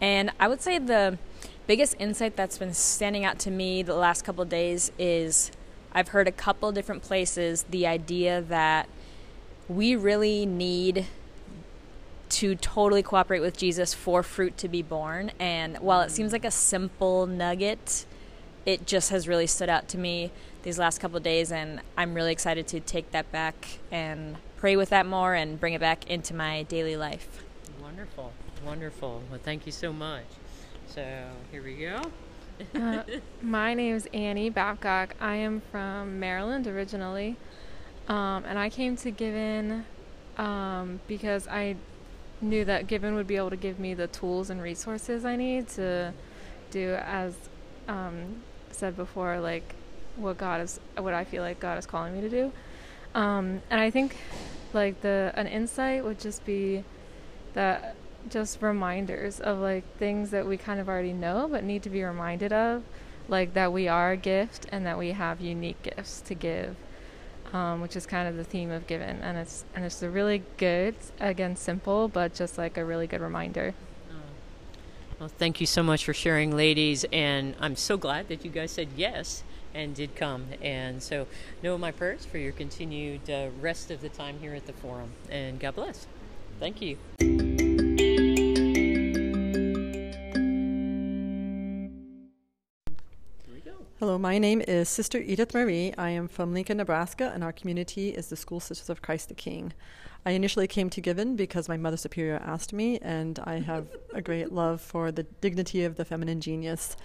And 0.00 0.30
i 0.38 0.48
would 0.48 0.60
say 0.60 0.78
the 0.78 1.18
biggest 1.66 1.96
insight 1.98 2.36
that's 2.36 2.58
been 2.58 2.74
standing 2.74 3.24
out 3.24 3.38
to 3.40 3.50
me 3.50 3.82
the 3.82 3.94
last 3.94 4.22
couple 4.22 4.44
days 4.44 4.90
is 4.98 5.52
i've 5.92 6.08
heard 6.08 6.26
a 6.26 6.32
couple 6.32 6.72
different 6.72 7.02
places 7.02 7.64
the 7.70 7.86
idea 7.86 8.42
that 8.42 8.88
we 9.68 9.94
really 9.94 10.44
need 10.44 11.06
to 12.28 12.54
totally 12.56 13.02
cooperate 13.02 13.40
with 13.40 13.56
jesus 13.56 13.92
for 13.92 14.22
fruit 14.22 14.56
to 14.56 14.68
be 14.68 14.82
born. 14.82 15.30
And 15.38 15.76
while 15.78 16.00
it 16.00 16.10
seems 16.10 16.32
like 16.32 16.44
a 16.44 16.50
simple 16.50 17.26
nugget 17.26 18.06
it 18.64 18.86
just 18.86 19.10
has 19.10 19.26
really 19.26 19.46
stood 19.46 19.68
out 19.68 19.88
to 19.88 19.98
me 19.98 20.30
these 20.62 20.78
last 20.78 20.98
couple 20.98 21.18
days 21.18 21.50
and 21.50 21.80
i'm 21.96 22.14
really 22.14 22.32
excited 22.32 22.66
to 22.66 22.78
take 22.80 23.10
that 23.10 23.30
back 23.32 23.78
and 23.90 24.36
pray 24.62 24.76
with 24.76 24.90
that 24.90 25.04
more 25.04 25.34
and 25.34 25.58
bring 25.58 25.74
it 25.74 25.80
back 25.80 26.08
into 26.08 26.32
my 26.32 26.62
daily 26.62 26.96
life. 26.96 27.42
Wonderful, 27.82 28.32
wonderful. 28.64 29.20
Well, 29.28 29.40
thank 29.42 29.66
you 29.66 29.72
so 29.72 29.92
much. 29.92 30.22
So 30.86 31.04
here 31.50 31.64
we 31.64 31.74
go. 31.74 32.00
uh, 32.80 33.02
my 33.42 33.74
name 33.74 33.96
is 33.96 34.08
Annie 34.14 34.50
Babcock. 34.50 35.16
I 35.20 35.34
am 35.34 35.62
from 35.72 36.20
Maryland 36.20 36.68
originally, 36.68 37.36
um, 38.06 38.44
and 38.44 38.56
I 38.56 38.70
came 38.70 38.96
to 38.98 39.10
Given 39.10 39.84
um, 40.38 41.00
because 41.08 41.48
I 41.48 41.74
knew 42.40 42.64
that 42.64 42.86
Given 42.86 43.16
would 43.16 43.26
be 43.26 43.34
able 43.34 43.50
to 43.50 43.56
give 43.56 43.80
me 43.80 43.94
the 43.94 44.06
tools 44.06 44.48
and 44.48 44.62
resources 44.62 45.24
I 45.24 45.34
need 45.34 45.66
to 45.70 46.14
do, 46.70 46.94
as 47.02 47.34
um, 47.88 48.42
said 48.74 48.96
before, 48.96 49.40
like 49.40 49.74
what 50.16 50.38
God 50.38 50.60
is, 50.60 50.80
what 50.96 51.14
I 51.14 51.24
feel 51.24 51.42
like 51.42 51.60
God 51.60 51.78
is 51.78 51.86
calling 51.86 52.14
me 52.14 52.20
to 52.20 52.28
do. 52.28 52.52
Um, 53.14 53.62
and 53.70 53.80
I 53.80 53.90
think 53.90 54.16
like 54.72 55.00
the 55.02 55.32
an 55.34 55.46
insight 55.46 56.04
would 56.04 56.18
just 56.18 56.44
be 56.44 56.84
that 57.54 57.96
just 58.28 58.62
reminders 58.62 59.40
of 59.40 59.58
like 59.58 59.84
things 59.98 60.30
that 60.30 60.46
we 60.46 60.56
kind 60.56 60.80
of 60.80 60.88
already 60.88 61.12
know 61.12 61.48
but 61.50 61.64
need 61.64 61.82
to 61.82 61.90
be 61.90 62.02
reminded 62.02 62.52
of 62.52 62.82
like 63.28 63.54
that 63.54 63.72
we 63.72 63.88
are 63.88 64.12
a 64.12 64.16
gift 64.16 64.66
and 64.70 64.86
that 64.86 64.98
we 64.98 65.12
have 65.12 65.40
unique 65.40 65.82
gifts 65.82 66.20
to 66.20 66.34
give 66.34 66.76
um, 67.52 67.80
which 67.80 67.96
is 67.96 68.06
kind 68.06 68.28
of 68.28 68.36
the 68.36 68.44
theme 68.44 68.70
of 68.70 68.86
given 68.86 69.20
and 69.22 69.36
it's 69.36 69.64
and 69.74 69.84
it's 69.84 70.02
a 70.02 70.08
really 70.08 70.42
good 70.56 70.94
again 71.20 71.56
simple 71.56 72.08
but 72.08 72.32
just 72.32 72.56
like 72.56 72.76
a 72.76 72.84
really 72.84 73.06
good 73.06 73.20
reminder 73.20 73.74
well 75.22 75.30
thank 75.38 75.60
you 75.60 75.66
so 75.66 75.84
much 75.84 76.04
for 76.04 76.12
sharing 76.12 76.56
ladies 76.56 77.04
and 77.12 77.54
i'm 77.60 77.76
so 77.76 77.96
glad 77.96 78.26
that 78.26 78.44
you 78.44 78.50
guys 78.50 78.72
said 78.72 78.88
yes 78.96 79.44
and 79.74 79.94
did 79.94 80.14
come. 80.14 80.46
And 80.60 81.02
so, 81.02 81.26
know 81.62 81.78
my 81.78 81.92
prayers 81.92 82.24
for 82.24 82.38
your 82.38 82.52
continued 82.52 83.28
uh, 83.30 83.48
rest 83.60 83.90
of 83.90 84.00
the 84.00 84.08
time 84.08 84.38
here 84.40 84.54
at 84.54 84.66
the 84.66 84.72
forum. 84.72 85.10
And 85.30 85.58
God 85.58 85.74
bless. 85.74 86.06
Thank 86.60 86.82
you. 86.82 87.51
Hello, 94.02 94.18
my 94.18 94.36
name 94.36 94.60
is 94.66 94.88
Sister 94.88 95.18
Edith 95.18 95.54
Marie. 95.54 95.94
I 95.96 96.10
am 96.10 96.26
from 96.26 96.52
Lincoln, 96.52 96.78
Nebraska, 96.78 97.30
and 97.32 97.44
our 97.44 97.52
community 97.52 98.08
is 98.08 98.26
the 98.26 98.34
School 98.34 98.58
Sisters 98.58 98.90
of 98.90 99.00
Christ 99.00 99.28
the 99.28 99.34
King. 99.36 99.72
I 100.26 100.32
initially 100.32 100.66
came 100.66 100.90
to 100.90 101.00
Given 101.00 101.36
because 101.36 101.68
my 101.68 101.76
Mother 101.76 101.96
Superior 101.96 102.42
asked 102.44 102.72
me, 102.72 102.98
and 102.98 103.38
I 103.44 103.60
have 103.60 103.86
a 104.12 104.20
great 104.20 104.50
love 104.50 104.80
for 104.80 105.12
the 105.12 105.22
dignity 105.22 105.84
of 105.84 105.94
the 105.94 106.04
feminine 106.04 106.40
genius. 106.40 106.96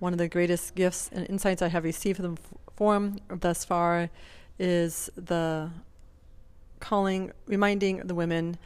One 0.00 0.12
of 0.12 0.18
the 0.18 0.26
greatest 0.26 0.74
gifts 0.74 1.08
and 1.12 1.24
insights 1.30 1.62
I 1.62 1.68
have 1.68 1.84
received 1.84 2.16
from 2.16 2.34
the 2.34 2.40
forum 2.74 3.20
thus 3.28 3.64
far 3.64 4.10
is 4.58 5.08
the 5.14 5.70
calling, 6.80 7.30
reminding 7.46 7.98
the 7.98 8.14
women 8.16 8.58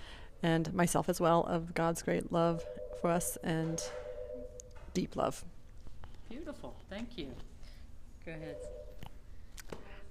and 0.42 0.72
myself 0.72 1.10
as 1.10 1.20
well 1.20 1.42
of 1.42 1.74
God's 1.74 2.00
great 2.00 2.32
love 2.32 2.64
for 3.02 3.10
us 3.10 3.36
and 3.44 3.78
deep 4.94 5.16
love. 5.16 5.44
Beautiful. 6.30 6.74
Thank 6.88 7.18
you. 7.18 7.34
Go 8.26 8.32
ahead. 8.32 8.56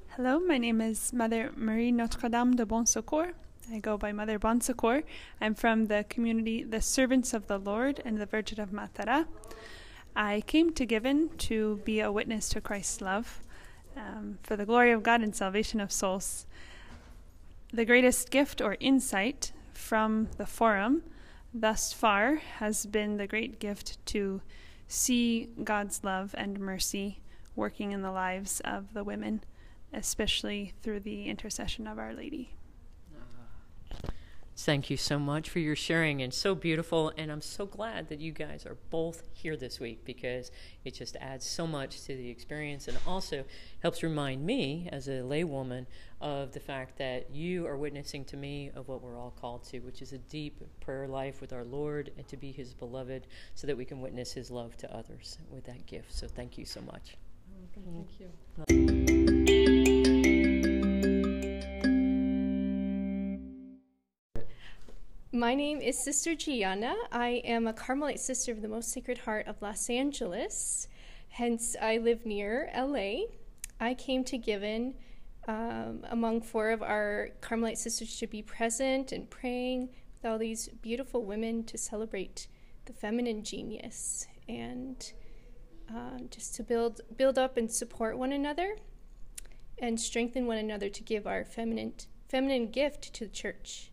Hello, 0.10 0.40
my 0.40 0.60
name 0.60 0.82
is 0.82 1.12
Mother 1.12 1.52
Marie 1.56 1.92
Notre 1.92 2.30
Dame 2.30 2.56
de 2.56 2.64
Bon 2.64 2.86
Secours. 2.86 3.34
I 3.72 3.80
go 3.80 3.98
by 3.98 4.12
Mother 4.12 4.38
Bon 4.38 4.62
Secours. 4.62 5.04
I'm 5.42 5.56
from 5.56 5.88
the 5.88 6.06
community 6.08 6.62
The 6.62 6.80
Servants 6.80 7.34
of 7.34 7.48
the 7.48 7.58
Lord 7.58 8.04
and 8.06 8.22
the 8.22 8.28
Virgin 8.28 8.60
of 8.60 8.70
Matara. 8.70 9.26
I 10.16 10.44
came 10.46 10.74
to 10.74 10.86
Given 10.86 11.30
to 11.50 11.82
be 11.86 12.02
a 12.02 12.12
witness 12.12 12.50
to 12.50 12.62
Christ's 12.62 13.02
love 13.02 13.42
um, 13.98 14.38
for 14.44 14.56
the 14.56 14.68
glory 14.68 14.92
of 14.92 15.02
God 15.02 15.22
and 15.22 15.36
salvation 15.36 15.80
of 15.80 15.92
souls. 15.92 16.46
The 17.74 17.84
greatest 17.84 18.30
gift 18.30 18.62
or 18.62 18.78
insight 18.80 19.54
from 19.74 20.28
the 20.38 20.46
forum 20.46 21.02
thus 21.52 21.94
far 21.94 22.36
has 22.36 22.86
been 22.86 23.18
the 23.18 23.26
great 23.26 23.60
gift 23.60 23.98
to 24.08 24.42
see 24.88 25.50
God's 25.64 26.04
love 26.04 26.36
and 26.38 26.60
mercy 26.60 27.18
working 27.56 27.92
in 27.92 28.02
the 28.02 28.12
lives 28.12 28.62
of 28.62 28.94
the 28.94 29.04
women, 29.04 29.44
especially 29.94 30.74
through 30.82 31.02
the 31.02 31.26
intercession 31.26 31.88
of 31.88 32.00
Our 32.00 32.14
Lady. 32.14 32.56
Ah. 33.16 34.10
Thank 34.56 34.92
you 34.92 34.98
so 34.98 35.18
much 35.18 35.50
for 35.50 35.58
your 35.58 35.76
sharing 35.76 36.22
and 36.22 36.32
so 36.32 36.54
beautiful. 36.54 37.12
And 37.18 37.32
I'm 37.32 37.42
so 37.42 37.66
glad 37.66 38.08
that 38.10 38.22
you 38.22 38.32
guys 38.32 38.68
are 38.68 38.78
both 38.92 39.24
here 39.34 39.58
this 39.58 39.80
week 39.80 40.06
because 40.06 40.52
it 40.86 40.94
just 40.94 41.16
adds 41.16 41.44
so 41.44 41.66
much 41.66 42.02
to 42.04 42.16
the 42.16 42.30
experience 42.30 42.88
and 42.88 42.98
also 43.08 43.46
helps 43.82 44.04
remind 44.04 44.46
me 44.46 44.88
as 44.92 45.08
a 45.08 45.22
laywoman 45.22 45.88
of 46.22 46.52
the 46.52 46.60
fact 46.60 47.00
that 47.00 47.32
you 47.32 47.66
are 47.66 47.76
witnessing 47.76 48.24
to 48.26 48.38
me 48.38 48.70
of 48.76 48.88
what 48.88 49.02
we're 49.02 49.18
all 49.18 49.34
called 49.42 49.64
to, 49.66 49.80
which 49.80 50.04
is 50.04 50.14
a 50.14 50.20
deep 50.20 50.62
prayer 50.80 51.08
life 51.08 51.42
with 51.42 51.52
our 51.52 51.66
Lord 51.66 52.12
and 52.16 52.28
to 52.28 52.38
be 52.38 52.52
His 52.52 52.76
beloved 52.76 53.26
so 53.56 53.66
that 53.66 53.76
we 53.76 53.86
can 53.86 54.02
witness 54.02 54.34
His 54.34 54.52
love 54.52 54.78
to 54.78 54.96
others 54.96 55.40
with 55.50 55.64
that 55.66 55.88
gift. 55.88 56.14
So 56.14 56.28
thank 56.28 56.60
you 56.60 56.66
so 56.66 56.82
much. 56.82 57.18
Thank 57.74 58.20
you. 58.20 58.30
My 65.32 65.56
name 65.56 65.82
is 65.82 66.04
Sister 66.04 66.36
Gianna. 66.36 66.96
I 67.12 67.42
am 67.44 67.68
a 67.68 67.74
Carmelite 67.74 68.20
sister 68.20 68.52
of 68.52 68.62
the 68.62 68.68
Most 68.68 68.92
Sacred 68.92 69.18
Heart 69.20 69.48
of 69.48 69.62
Los 69.62 69.90
Angeles, 69.90 70.88
hence, 71.30 71.76
I 71.82 71.98
live 71.98 72.26
near 72.26 72.70
LA. 72.76 73.26
I 73.80 73.94
came 73.96 74.24
to 74.26 74.38
Given 74.38 74.94
um, 75.48 76.06
among 76.10 76.42
four 76.42 76.70
of 76.70 76.82
our 76.82 77.30
Carmelite 77.42 77.78
sisters 77.78 78.18
to 78.20 78.28
be 78.28 78.42
present 78.42 79.12
and 79.12 79.30
praying 79.30 79.90
with 80.16 80.32
all 80.32 80.38
these 80.38 80.70
beautiful 80.82 81.26
women 81.26 81.64
to 81.66 81.78
celebrate 81.78 82.48
the 82.86 82.94
feminine 82.94 83.44
genius. 83.44 84.28
And 84.48 85.12
uh, 85.96 86.20
just 86.30 86.56
to 86.56 86.64
build 86.64 87.02
build 87.18 87.38
up 87.38 87.58
and 87.58 87.72
support 87.72 88.18
one 88.18 88.32
another 88.32 88.78
and 89.78 90.00
strengthen 90.00 90.48
one 90.48 90.58
another 90.58 90.90
to 90.90 91.04
give 91.04 91.28
our 91.28 91.44
feminine 91.44 91.94
feminine 92.28 92.72
gift 92.72 93.14
to 93.14 93.26
the 93.26 93.32
church. 93.32 93.92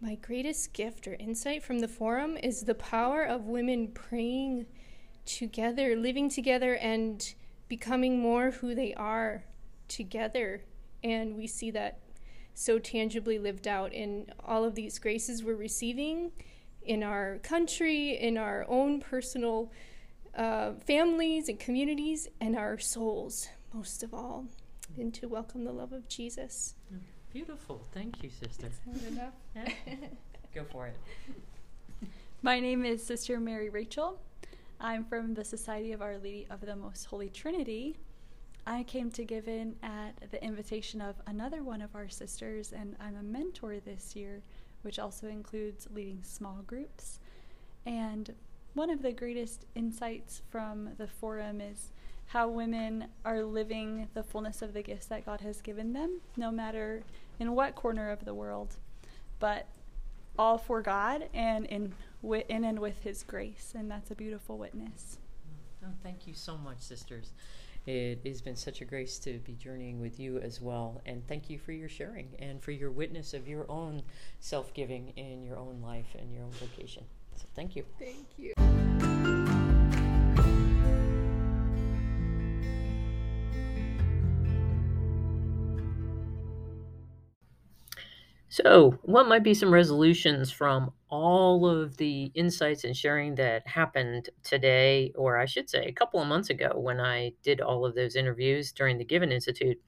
My 0.00 0.14
greatest 0.14 0.72
gift 0.72 1.06
or 1.06 1.14
insight 1.14 1.62
from 1.62 1.80
the 1.80 1.88
forum 1.88 2.36
is 2.36 2.62
the 2.62 2.74
power 2.74 3.22
of 3.22 3.46
women 3.46 3.88
praying 3.88 4.66
together, 5.26 5.94
living 5.94 6.30
together, 6.30 6.74
and 6.76 7.34
becoming 7.68 8.18
more 8.18 8.50
who 8.50 8.74
they 8.74 8.94
are 8.94 9.44
together. 9.88 10.62
And 11.04 11.36
we 11.36 11.46
see 11.46 11.70
that 11.72 12.00
so 12.54 12.78
tangibly 12.78 13.38
lived 13.38 13.68
out 13.68 13.92
in 13.92 14.26
all 14.44 14.64
of 14.64 14.74
these 14.74 14.98
graces 14.98 15.44
we're 15.44 15.54
receiving 15.54 16.32
in 16.82 17.02
our 17.02 17.38
country, 17.42 18.18
in 18.18 18.38
our 18.38 18.64
own 18.68 19.00
personal 19.00 19.70
uh, 20.36 20.72
families 20.86 21.48
and 21.48 21.58
communities, 21.58 22.28
and 22.40 22.56
our 22.56 22.78
souls, 22.78 23.48
most 23.72 24.02
of 24.02 24.14
all, 24.14 24.46
and 24.96 25.12
to 25.14 25.28
welcome 25.28 25.64
the 25.64 25.72
love 25.72 25.92
of 25.92 26.08
Jesus. 26.08 26.74
Beautiful. 27.32 27.80
Thank 27.92 28.22
you, 28.22 28.30
sister. 28.30 28.68
enough. 29.08 29.34
Go 30.54 30.64
for 30.64 30.86
it. 30.88 30.96
My 32.42 32.58
name 32.58 32.84
is 32.84 33.04
Sister 33.04 33.38
Mary 33.38 33.68
Rachel. 33.68 34.18
I'm 34.80 35.04
from 35.04 35.34
the 35.34 35.44
Society 35.44 35.92
of 35.92 36.00
Our 36.00 36.16
Lady 36.16 36.46
of 36.50 36.60
the 36.62 36.74
Most 36.74 37.04
Holy 37.04 37.28
Trinity. 37.28 37.98
I 38.66 38.82
came 38.84 39.10
to 39.12 39.24
Given 39.24 39.76
at 39.82 40.30
the 40.30 40.42
invitation 40.42 41.00
of 41.00 41.16
another 41.26 41.62
one 41.62 41.82
of 41.82 41.94
our 41.94 42.08
sisters, 42.08 42.72
and 42.72 42.96
I'm 43.00 43.16
a 43.16 43.22
mentor 43.22 43.78
this 43.80 44.16
year, 44.16 44.42
which 44.82 44.98
also 44.98 45.28
includes 45.28 45.86
leading 45.92 46.22
small 46.22 46.62
groups. 46.66 47.20
And 47.84 48.34
one 48.74 48.90
of 48.90 49.02
the 49.02 49.12
greatest 49.12 49.66
insights 49.74 50.42
from 50.50 50.90
the 50.96 51.06
forum 51.06 51.60
is 51.60 51.90
how 52.26 52.48
women 52.48 53.06
are 53.24 53.42
living 53.42 54.08
the 54.14 54.22
fullness 54.22 54.62
of 54.62 54.72
the 54.72 54.82
gifts 54.82 55.06
that 55.06 55.26
God 55.26 55.40
has 55.40 55.60
given 55.60 55.92
them, 55.92 56.20
no 56.36 56.52
matter 56.52 57.02
in 57.40 57.54
what 57.54 57.74
corner 57.74 58.10
of 58.10 58.24
the 58.24 58.34
world, 58.34 58.76
but 59.40 59.66
all 60.38 60.56
for 60.56 60.80
God 60.80 61.28
and 61.34 61.66
in, 61.66 61.92
in 62.22 62.64
and 62.64 62.78
with 62.78 63.02
His 63.02 63.24
grace. 63.24 63.72
And 63.76 63.90
that's 63.90 64.12
a 64.12 64.14
beautiful 64.14 64.58
witness. 64.58 65.18
Oh, 65.84 65.88
thank 66.04 66.26
you 66.26 66.34
so 66.34 66.56
much, 66.56 66.78
sisters. 66.78 67.32
It 67.86 68.20
has 68.24 68.40
been 68.40 68.56
such 68.56 68.80
a 68.80 68.84
grace 68.84 69.18
to 69.20 69.38
be 69.38 69.54
journeying 69.54 70.00
with 70.00 70.20
you 70.20 70.38
as 70.38 70.60
well. 70.60 71.00
And 71.06 71.26
thank 71.26 71.50
you 71.50 71.58
for 71.58 71.72
your 71.72 71.88
sharing 71.88 72.28
and 72.38 72.62
for 72.62 72.70
your 72.70 72.90
witness 72.90 73.34
of 73.34 73.48
your 73.48 73.68
own 73.70 74.02
self 74.38 74.72
giving 74.74 75.08
in 75.16 75.42
your 75.42 75.58
own 75.58 75.80
life 75.82 76.14
and 76.16 76.32
your 76.32 76.44
own 76.44 76.52
vocation. 76.52 77.04
So 77.40 77.48
thank 77.54 77.74
you. 77.74 77.84
Thank 77.98 78.26
you. 78.36 78.52
So, 88.50 88.98
what 89.02 89.26
might 89.26 89.42
be 89.42 89.54
some 89.54 89.72
resolutions 89.72 90.50
from 90.50 90.92
all 91.10 91.66
of 91.66 91.96
the 91.96 92.30
insights 92.34 92.84
and 92.84 92.96
sharing 92.96 93.34
that 93.34 93.66
happened 93.66 94.30
today, 94.44 95.12
or 95.16 95.38
I 95.38 95.44
should 95.44 95.68
say, 95.68 95.84
a 95.84 95.92
couple 95.92 96.20
of 96.20 96.28
months 96.28 96.50
ago 96.50 96.72
when 96.76 97.00
I 97.00 97.32
did 97.42 97.60
all 97.60 97.84
of 97.84 97.96
those 97.96 98.14
interviews 98.14 98.70
during 98.72 98.96
the 98.96 99.04
Given 99.04 99.32
Institute? 99.32 99.78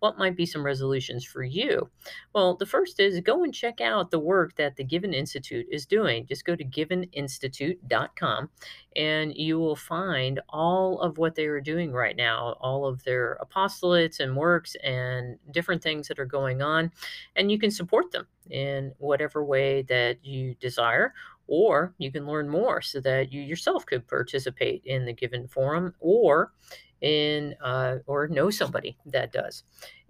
What 0.00 0.18
might 0.18 0.36
be 0.36 0.44
some 0.44 0.66
resolutions 0.66 1.24
for 1.24 1.44
you? 1.44 1.88
Well, 2.34 2.56
the 2.56 2.66
first 2.66 2.98
is 2.98 3.20
go 3.20 3.44
and 3.44 3.54
check 3.54 3.80
out 3.80 4.10
the 4.10 4.18
work 4.18 4.56
that 4.56 4.74
the 4.76 4.84
Given 4.84 5.14
Institute 5.14 5.66
is 5.70 5.86
doing. 5.86 6.26
Just 6.26 6.44
go 6.44 6.56
to 6.56 6.64
giveninstitute.com 6.64 8.50
and 8.96 9.36
you 9.36 9.58
will 9.58 9.76
find 9.76 10.40
all 10.48 11.00
of 11.00 11.18
what 11.18 11.36
they 11.36 11.46
are 11.46 11.60
doing 11.60 11.92
right 11.92 12.16
now, 12.16 12.56
all 12.60 12.84
of 12.84 13.02
their 13.04 13.38
apostolates 13.40 14.18
and 14.18 14.36
works 14.36 14.74
and 14.82 15.38
different 15.52 15.82
things 15.82 16.08
that 16.08 16.18
are 16.18 16.26
going 16.26 16.62
on. 16.62 16.90
And 17.36 17.50
you 17.50 17.58
can 17.58 17.70
support 17.70 18.10
them 18.10 18.26
in 18.50 18.92
whatever 18.98 19.44
way 19.44 19.82
that 19.82 20.24
you 20.24 20.54
desire, 20.56 21.14
or 21.46 21.94
you 21.98 22.10
can 22.10 22.26
learn 22.26 22.48
more 22.48 22.80
so 22.80 23.00
that 23.00 23.32
you 23.32 23.42
yourself 23.42 23.84
could 23.86 24.06
participate 24.08 24.82
in 24.84 25.04
the 25.04 25.12
given 25.12 25.46
forum 25.46 25.94
or 26.00 26.52
in 27.00 27.54
uh, 27.62 27.96
or 28.06 28.28
know 28.28 28.50
somebody 28.50 28.96
that 29.06 29.32
does. 29.32 29.64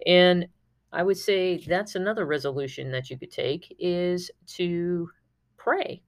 And 0.05 0.47
I 0.91 1.03
would 1.03 1.17
say 1.17 1.57
that's 1.57 1.95
another 1.95 2.25
resolution 2.25 2.91
that 2.91 3.09
you 3.09 3.17
could 3.17 3.31
take 3.31 3.75
is 3.79 4.31
to 4.47 5.09
pray 5.57 6.01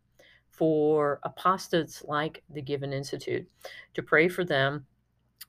for 0.49 1.19
apostates 1.23 2.03
like 2.03 2.43
the 2.49 2.61
Given 2.61 2.93
Institute, 2.93 3.47
to 3.93 4.01
pray 4.01 4.27
for 4.27 4.43
them 4.43 4.85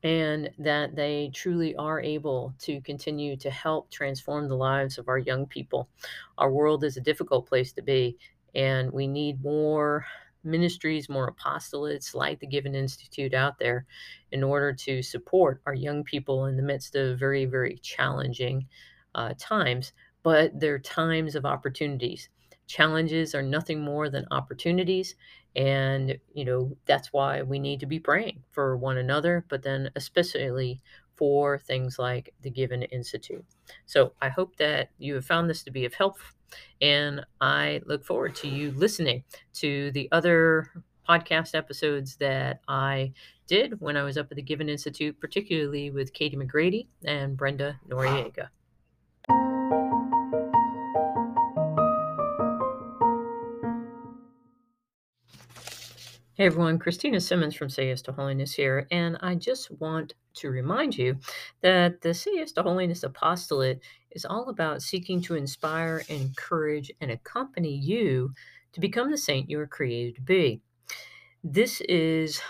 and 0.02 0.50
that 0.58 0.94
they 0.94 1.30
truly 1.34 1.74
are 1.76 2.00
able 2.00 2.54
to 2.60 2.80
continue 2.82 3.36
to 3.36 3.50
help 3.50 3.90
transform 3.90 4.48
the 4.48 4.56
lives 4.56 4.96
of 4.96 5.08
our 5.08 5.18
young 5.18 5.46
people. 5.46 5.88
Our 6.38 6.52
world 6.52 6.84
is 6.84 6.96
a 6.96 7.00
difficult 7.00 7.48
place 7.48 7.72
to 7.72 7.82
be, 7.82 8.16
and 8.54 8.92
we 8.92 9.08
need 9.08 9.42
more 9.42 10.06
ministries, 10.44 11.08
more 11.08 11.32
apostolates 11.32 12.14
like 12.14 12.38
the 12.38 12.46
Given 12.46 12.74
Institute 12.74 13.34
out 13.34 13.58
there 13.58 13.86
in 14.30 14.44
order 14.44 14.72
to 14.72 15.02
support 15.02 15.60
our 15.66 15.74
young 15.74 16.04
people 16.04 16.46
in 16.46 16.56
the 16.56 16.62
midst 16.62 16.94
of 16.94 17.18
very, 17.18 17.44
very 17.44 17.78
challenging 17.78 18.66
uh, 19.14 19.34
times. 19.38 19.92
But 20.22 20.58
they're 20.58 20.78
times 20.78 21.34
of 21.34 21.44
opportunities. 21.44 22.28
Challenges 22.66 23.34
are 23.34 23.42
nothing 23.42 23.80
more 23.80 24.10
than 24.10 24.26
opportunities. 24.30 25.14
And, 25.56 26.18
you 26.34 26.44
know, 26.44 26.76
that's 26.86 27.12
why 27.12 27.42
we 27.42 27.58
need 27.58 27.80
to 27.80 27.86
be 27.86 27.98
praying 27.98 28.42
for 28.52 28.76
one 28.76 28.98
another, 28.98 29.44
but 29.48 29.62
then 29.62 29.90
especially 29.96 30.80
for 31.16 31.58
things 31.58 31.98
like 31.98 32.32
the 32.42 32.50
Given 32.50 32.84
Institute. 32.84 33.44
So 33.86 34.12
I 34.22 34.28
hope 34.28 34.56
that 34.56 34.90
you 34.98 35.14
have 35.14 35.24
found 35.24 35.50
this 35.50 35.64
to 35.64 35.70
be 35.70 35.84
of 35.84 35.94
help. 35.94 36.18
And 36.80 37.24
I 37.40 37.80
look 37.86 38.04
forward 38.04 38.34
to 38.36 38.48
you 38.48 38.70
listening 38.72 39.24
to 39.54 39.90
the 39.92 40.08
other 40.12 40.70
podcast 41.08 41.54
episodes 41.54 42.16
that 42.16 42.60
I 42.68 43.12
did 43.46 43.80
when 43.80 43.96
I 43.96 44.04
was 44.04 44.16
up 44.16 44.28
at 44.30 44.36
the 44.36 44.42
Given 44.42 44.68
Institute, 44.68 45.18
particularly 45.18 45.90
with 45.90 46.12
Katie 46.12 46.36
McGrady 46.36 46.86
and 47.04 47.36
Brenda 47.36 47.80
Noriega. 47.88 48.48
Hey 56.38 56.46
everyone, 56.46 56.78
Christina 56.78 57.20
Simmons 57.20 57.56
from 57.56 57.68
Say 57.68 57.88
Yes 57.88 58.00
to 58.02 58.12
Holiness 58.12 58.54
here, 58.54 58.86
and 58.92 59.18
I 59.22 59.34
just 59.34 59.72
want 59.80 60.14
to 60.34 60.50
remind 60.50 60.96
you 60.96 61.16
that 61.62 62.00
the 62.00 62.14
Say 62.14 62.30
Yes 62.34 62.52
to 62.52 62.62
Holiness 62.62 63.02
apostolate 63.02 63.80
is 64.12 64.24
all 64.24 64.48
about 64.48 64.80
seeking 64.80 65.20
to 65.22 65.34
inspire, 65.34 66.04
encourage, 66.08 66.92
and 67.00 67.10
accompany 67.10 67.74
you 67.74 68.32
to 68.72 68.78
become 68.78 69.10
the 69.10 69.18
saint 69.18 69.50
you 69.50 69.58
were 69.58 69.66
created 69.66 70.14
to 70.14 70.20
be. 70.20 70.60
This 71.42 71.80
is 71.88 72.40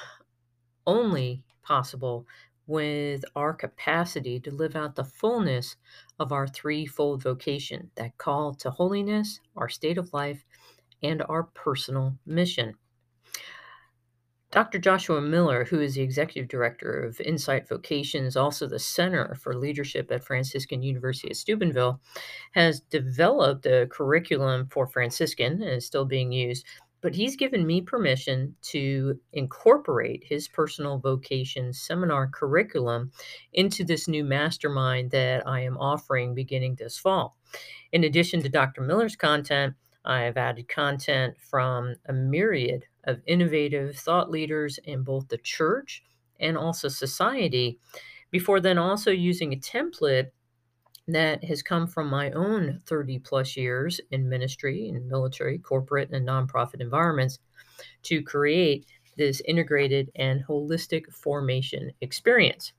only 0.86 1.42
possible 1.62 2.26
with 2.66 3.24
our 3.36 3.54
capacity 3.54 4.38
to 4.40 4.50
live 4.50 4.76
out 4.76 4.96
the 4.96 5.04
fullness 5.04 5.76
of 6.18 6.30
our 6.30 6.46
threefold 6.46 7.22
vocation 7.22 7.90
that 7.94 8.18
call 8.18 8.52
to 8.56 8.70
holiness, 8.70 9.40
our 9.56 9.70
state 9.70 9.96
of 9.96 10.12
life, 10.12 10.44
and 11.02 11.22
our 11.22 11.44
personal 11.44 12.18
mission. 12.26 12.74
Dr. 14.50 14.78
Joshua 14.78 15.20
Miller, 15.20 15.64
who 15.64 15.78
is 15.78 15.94
the 15.94 16.00
executive 16.00 16.48
director 16.48 17.04
of 17.04 17.20
Insight 17.20 17.68
Vocations, 17.68 18.34
also 18.34 18.66
the 18.66 18.78
Center 18.78 19.34
for 19.34 19.54
Leadership 19.54 20.10
at 20.10 20.24
Franciscan 20.24 20.82
University 20.82 21.28
at 21.28 21.36
Steubenville, 21.36 22.00
has 22.52 22.80
developed 22.80 23.66
a 23.66 23.86
curriculum 23.90 24.66
for 24.70 24.86
Franciscan 24.86 25.62
and 25.62 25.72
is 25.72 25.84
still 25.84 26.06
being 26.06 26.32
used. 26.32 26.64
But 27.02 27.14
he's 27.14 27.36
given 27.36 27.66
me 27.66 27.82
permission 27.82 28.56
to 28.62 29.20
incorporate 29.34 30.24
his 30.24 30.48
personal 30.48 30.98
vocation 30.98 31.74
seminar 31.74 32.26
curriculum 32.26 33.12
into 33.52 33.84
this 33.84 34.08
new 34.08 34.24
mastermind 34.24 35.10
that 35.10 35.46
I 35.46 35.60
am 35.60 35.76
offering 35.76 36.34
beginning 36.34 36.76
this 36.76 36.96
fall. 36.96 37.36
In 37.92 38.02
addition 38.02 38.42
to 38.42 38.48
Dr. 38.48 38.80
Miller's 38.80 39.14
content, 39.14 39.74
I 40.06 40.22
have 40.22 40.38
added 40.38 40.68
content 40.68 41.36
from 41.38 41.96
a 42.06 42.14
myriad 42.14 42.86
of 43.08 43.20
innovative 43.26 43.96
thought 43.96 44.30
leaders 44.30 44.78
in 44.84 45.02
both 45.02 45.26
the 45.28 45.38
church 45.38 46.04
and 46.38 46.56
also 46.56 46.86
society, 46.86 47.80
before 48.30 48.60
then 48.60 48.78
also 48.78 49.10
using 49.10 49.52
a 49.52 49.56
template 49.56 50.28
that 51.08 51.42
has 51.42 51.62
come 51.62 51.86
from 51.86 52.08
my 52.08 52.30
own 52.32 52.80
30 52.86 53.18
plus 53.20 53.56
years 53.56 53.98
in 54.10 54.28
ministry 54.28 54.88
in 54.88 55.08
military, 55.08 55.58
corporate, 55.58 56.10
and 56.12 56.28
nonprofit 56.28 56.80
environments 56.80 57.38
to 58.02 58.22
create 58.22 58.86
this 59.16 59.40
integrated 59.48 60.10
and 60.16 60.44
holistic 60.46 61.12
formation 61.12 61.90
experience. 62.02 62.72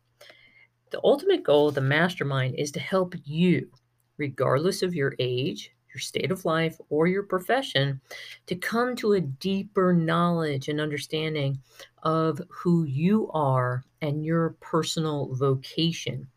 The 0.92 1.02
ultimate 1.04 1.44
goal 1.44 1.70
of 1.70 1.76
the 1.76 1.82
mastermind 1.82 2.56
is 2.56 2.72
to 2.74 2.80
help 2.80 3.16
you, 3.26 3.70
regardless 4.18 4.84
of 4.84 4.96
your 4.96 5.16
age, 5.20 5.72
your 5.94 6.02
state 6.02 6.32
of 6.32 6.46
life, 6.46 6.80
or 6.90 7.08
your 7.08 7.24
profession, 7.24 8.00
to 8.46 8.56
come 8.56 8.96
to 8.96 9.14
a 9.14 9.22
deeper 9.22 9.94
knowledge 9.94 10.68
and 10.70 10.80
understanding 10.80 11.60
of 12.04 12.42
who 12.50 12.84
you 12.84 13.30
are 13.34 13.84
and 14.02 14.26
your 14.26 14.52
personal 14.60 15.34
vocation. 15.36 16.28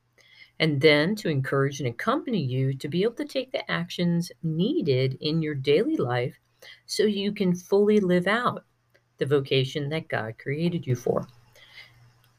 And 0.58 0.80
then 0.80 1.16
to 1.16 1.28
encourage 1.28 1.80
and 1.80 1.88
accompany 1.88 2.40
you 2.40 2.74
to 2.74 2.88
be 2.88 3.02
able 3.02 3.14
to 3.14 3.24
take 3.24 3.50
the 3.50 3.68
actions 3.70 4.30
needed 4.42 5.18
in 5.20 5.42
your 5.42 5.54
daily 5.54 5.96
life 5.96 6.38
so 6.86 7.02
you 7.04 7.32
can 7.32 7.54
fully 7.54 8.00
live 8.00 8.26
out 8.26 8.64
the 9.18 9.26
vocation 9.26 9.88
that 9.88 10.08
God 10.08 10.38
created 10.38 10.86
you 10.86 10.94
for. 10.94 11.26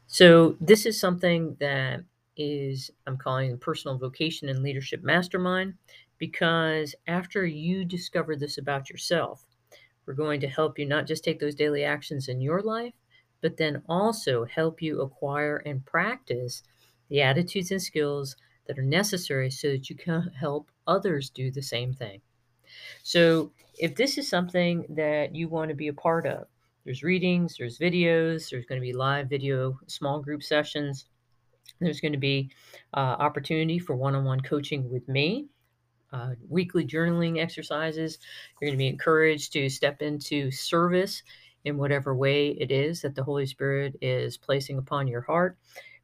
So, 0.06 0.56
this 0.60 0.86
is 0.86 1.00
something 1.00 1.56
that 1.60 2.00
is, 2.36 2.90
I'm 3.06 3.16
calling 3.16 3.58
personal 3.58 3.98
vocation 3.98 4.48
and 4.48 4.62
leadership 4.62 5.02
mastermind 5.02 5.74
because 6.24 6.94
after 7.06 7.44
you 7.44 7.84
discover 7.84 8.34
this 8.34 8.56
about 8.56 8.88
yourself, 8.88 9.44
we're 10.06 10.14
going 10.14 10.40
to 10.40 10.48
help 10.48 10.78
you 10.78 10.86
not 10.86 11.06
just 11.06 11.22
take 11.22 11.38
those 11.38 11.54
daily 11.54 11.84
actions 11.84 12.28
in 12.28 12.40
your 12.40 12.62
life, 12.62 12.94
but 13.42 13.58
then 13.58 13.82
also 13.90 14.46
help 14.46 14.80
you 14.80 15.02
acquire 15.02 15.58
and 15.66 15.84
practice 15.84 16.62
the 17.10 17.20
attitudes 17.20 17.70
and 17.70 17.82
skills 17.82 18.36
that 18.66 18.78
are 18.78 18.82
necessary 19.00 19.50
so 19.50 19.68
that 19.68 19.90
you 19.90 19.96
can 19.96 20.32
help 20.40 20.70
others 20.86 21.28
do 21.28 21.50
the 21.50 21.60
same 21.60 21.92
thing. 21.92 22.22
So, 23.02 23.52
if 23.78 23.94
this 23.94 24.16
is 24.16 24.26
something 24.26 24.86
that 24.88 25.34
you 25.34 25.48
want 25.48 25.68
to 25.68 25.74
be 25.74 25.88
a 25.88 25.92
part 25.92 26.26
of, 26.26 26.46
there's 26.86 27.02
readings, 27.02 27.56
there's 27.58 27.78
videos, 27.78 28.48
there's 28.48 28.64
going 28.64 28.80
to 28.80 28.86
be 28.86 28.94
live 28.94 29.28
video 29.28 29.78
small 29.88 30.20
group 30.20 30.42
sessions. 30.42 31.04
There's 31.80 32.00
going 32.00 32.12
to 32.12 32.18
be 32.18 32.50
uh, 32.94 33.16
opportunity 33.18 33.78
for 33.78 33.94
one-on-one 33.94 34.40
coaching 34.40 34.90
with 34.90 35.06
me, 35.06 35.48
uh, 36.14 36.30
weekly 36.48 36.86
journaling 36.86 37.40
exercises. 37.40 38.18
You're 38.60 38.68
going 38.68 38.78
to 38.78 38.82
be 38.82 38.88
encouraged 38.88 39.52
to 39.54 39.68
step 39.68 40.00
into 40.00 40.50
service 40.50 41.22
in 41.64 41.76
whatever 41.76 42.14
way 42.14 42.50
it 42.50 42.70
is 42.70 43.02
that 43.02 43.14
the 43.14 43.24
Holy 43.24 43.46
Spirit 43.46 43.96
is 44.00 44.36
placing 44.36 44.78
upon 44.78 45.08
your 45.08 45.22
heart. 45.22 45.58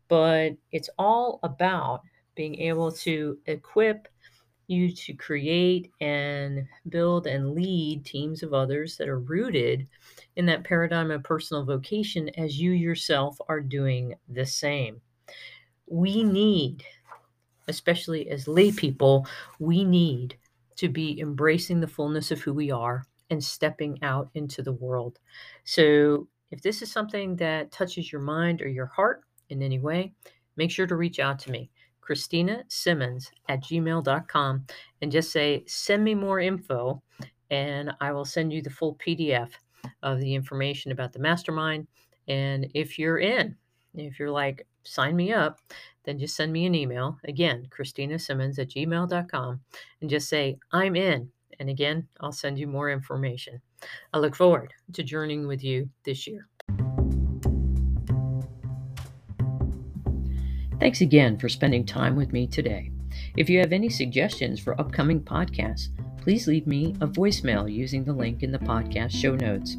But 0.09 0.57
it's 0.73 0.91
all 0.99 1.39
about 1.45 2.03
being 2.35 2.57
able 2.61 2.91
to 2.91 3.39
equip 3.47 4.09
you 4.67 4.93
to 4.93 5.13
create 5.15 5.91
and 6.01 6.67
build 6.89 7.27
and 7.27 7.55
lead 7.55 8.05
teams 8.05 8.43
of 8.43 8.55
others 8.55 8.97
that 8.97 9.09
are 9.09 9.21
rooted 9.21 9.87
in 10.37 10.47
that 10.47 10.65
paradigm 10.65 11.11
of 11.11 11.23
personal 11.23 11.65
vocation 11.65 12.29
as 12.31 12.61
you 12.61 12.73
yourself 12.73 13.37
are 13.49 13.61
doing 13.61 14.15
the 14.29 14.47
same. 14.47 15.01
We 15.87 16.23
need, 16.23 16.85
especially 17.71 18.29
as 18.29 18.47
lay 18.47 18.71
people, 18.71 19.27
we 19.59 19.85
need 19.85 20.37
to 20.77 20.89
be 20.89 21.21
embracing 21.21 21.81
the 21.81 21.87
fullness 21.87 22.31
of 22.31 22.41
who 22.41 22.53
we 22.53 22.71
are 22.71 23.07
and 23.31 23.43
stepping 23.43 23.99
out 24.03 24.29
into 24.35 24.63
the 24.63 24.73
world. 24.73 25.19
So, 25.65 26.29
if 26.51 26.61
this 26.63 26.83
is 26.83 26.91
something 26.91 27.37
that 27.37 27.71
touches 27.71 28.11
your 28.11 28.21
mind 28.21 28.61
or 28.61 28.69
your 28.69 28.87
heart 28.87 29.23
in 29.51 29.63
any 29.63 29.79
way, 29.79 30.13
make 30.57 30.71
sure 30.71 30.87
to 30.87 30.97
reach 30.97 31.21
out 31.21 31.39
to 31.41 31.51
me. 31.51 31.71
Christina 32.01 32.65
Simmons 32.67 33.31
at 33.49 33.63
gmail.com 33.63 34.67
and 35.01 35.13
just 35.13 35.31
say, 35.31 35.63
send 35.69 36.03
me 36.03 36.15
more 36.15 36.41
info, 36.41 37.01
and 37.51 37.93
I 38.01 38.11
will 38.11 38.25
send 38.25 38.53
you 38.53 38.63
the 38.63 38.69
full 38.71 38.97
PDF 38.97 39.51
of 40.03 40.19
the 40.19 40.35
information 40.35 40.91
about 40.91 41.13
the 41.13 41.21
mastermind. 41.21 41.87
And 42.27 42.69
if 42.75 42.99
you're 42.99 43.19
in, 43.19 43.55
if 43.95 44.19
you're 44.19 44.31
like, 44.31 44.67
sign 44.83 45.15
me 45.15 45.33
up, 45.33 45.61
then 46.05 46.19
just 46.19 46.37
send 46.37 46.53
me 46.53 46.67
an 46.67 46.75
email. 46.75 47.19
Again, 47.25 47.67
Christina 47.71 48.19
Simmons 48.19 48.59
at 48.59 48.71
gmail.com 48.71 49.61
and 50.01 50.11
just 50.11 50.29
say, 50.29 50.59
I'm 50.73 50.97
in. 50.97 51.31
And 51.59 51.69
again, 51.69 52.09
I'll 52.21 52.33
send 52.33 52.59
you 52.59 52.67
more 52.67 52.91
information. 52.91 53.61
I 54.15 54.19
look 54.19 54.35
forward 54.35 54.73
to 54.95 55.03
journeying 55.03 55.47
with 55.47 55.63
you 55.63 55.91
this 56.05 56.27
year. 56.27 56.49
Thanks 60.81 61.03
again 61.03 61.39
for 61.39 61.51
spending 61.51 61.85
time 61.85 62.17
with 62.17 62.33
me 62.33 62.47
today. 62.47 62.91
If 63.37 63.51
you 63.51 63.59
have 63.61 63.73
any 63.73 63.91
suggestions 63.91 64.59
for 64.59 64.81
upcoming 64.81 65.21
podcasts, 65.21 65.89
please 66.23 66.47
leave 66.47 66.67
me 66.67 66.95
a 67.01 67.07
voicemail 67.07 67.71
using 67.71 68.05
the 68.05 68.13
link 68.13 68.43
in 68.43 68.51
the 68.51 68.59
podcast 68.59 69.11
show 69.11 69.35
notes. 69.37 69.77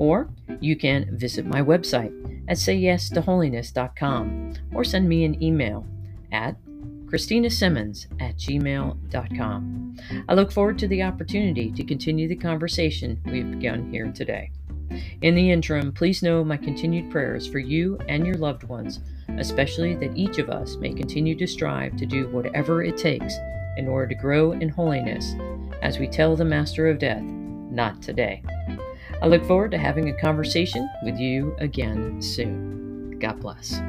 Or 0.00 0.30
you 0.60 0.76
can 0.76 1.16
visit 1.16 1.46
my 1.46 1.60
website 1.62 2.12
at 2.48 2.56
sayyestoholiness.com 2.56 4.54
or 4.74 4.82
send 4.82 5.08
me 5.08 5.24
an 5.24 5.42
email 5.42 5.86
at 6.32 6.56
christinasimmons 7.04 8.06
at 8.20 8.36
gmail.com. 8.36 9.96
I 10.28 10.34
look 10.34 10.50
forward 10.50 10.78
to 10.78 10.88
the 10.88 11.02
opportunity 11.02 11.70
to 11.72 11.84
continue 11.84 12.28
the 12.28 12.36
conversation 12.36 13.20
we've 13.26 13.50
begun 13.50 13.90
here 13.90 14.10
today. 14.10 14.52
In 15.22 15.34
the 15.34 15.50
interim, 15.50 15.92
please 15.92 16.22
know 16.22 16.42
my 16.42 16.56
continued 16.56 17.10
prayers 17.10 17.46
for 17.46 17.58
you 17.58 17.98
and 18.08 18.26
your 18.26 18.36
loved 18.36 18.64
ones 18.64 19.00
especially 19.38 19.94
that 19.96 20.16
each 20.16 20.38
of 20.38 20.50
us 20.50 20.76
may 20.76 20.92
continue 20.92 21.34
to 21.36 21.46
strive 21.46 21.96
to 21.96 22.06
do 22.06 22.28
whatever 22.28 22.82
it 22.82 22.96
takes 22.96 23.34
in 23.76 23.88
order 23.88 24.08
to 24.08 24.14
grow 24.14 24.52
in 24.52 24.68
holiness 24.68 25.34
as 25.82 25.98
we 25.98 26.06
tell 26.06 26.36
the 26.36 26.44
Master 26.44 26.88
of 26.88 26.98
Death, 26.98 27.22
not 27.22 28.02
today. 28.02 28.42
I 29.22 29.26
look 29.26 29.44
forward 29.44 29.70
to 29.72 29.78
having 29.78 30.08
a 30.08 30.14
conversation 30.14 30.88
with 31.02 31.18
you 31.18 31.54
again 31.58 32.22
soon. 32.22 33.18
God 33.18 33.40
bless. 33.40 33.80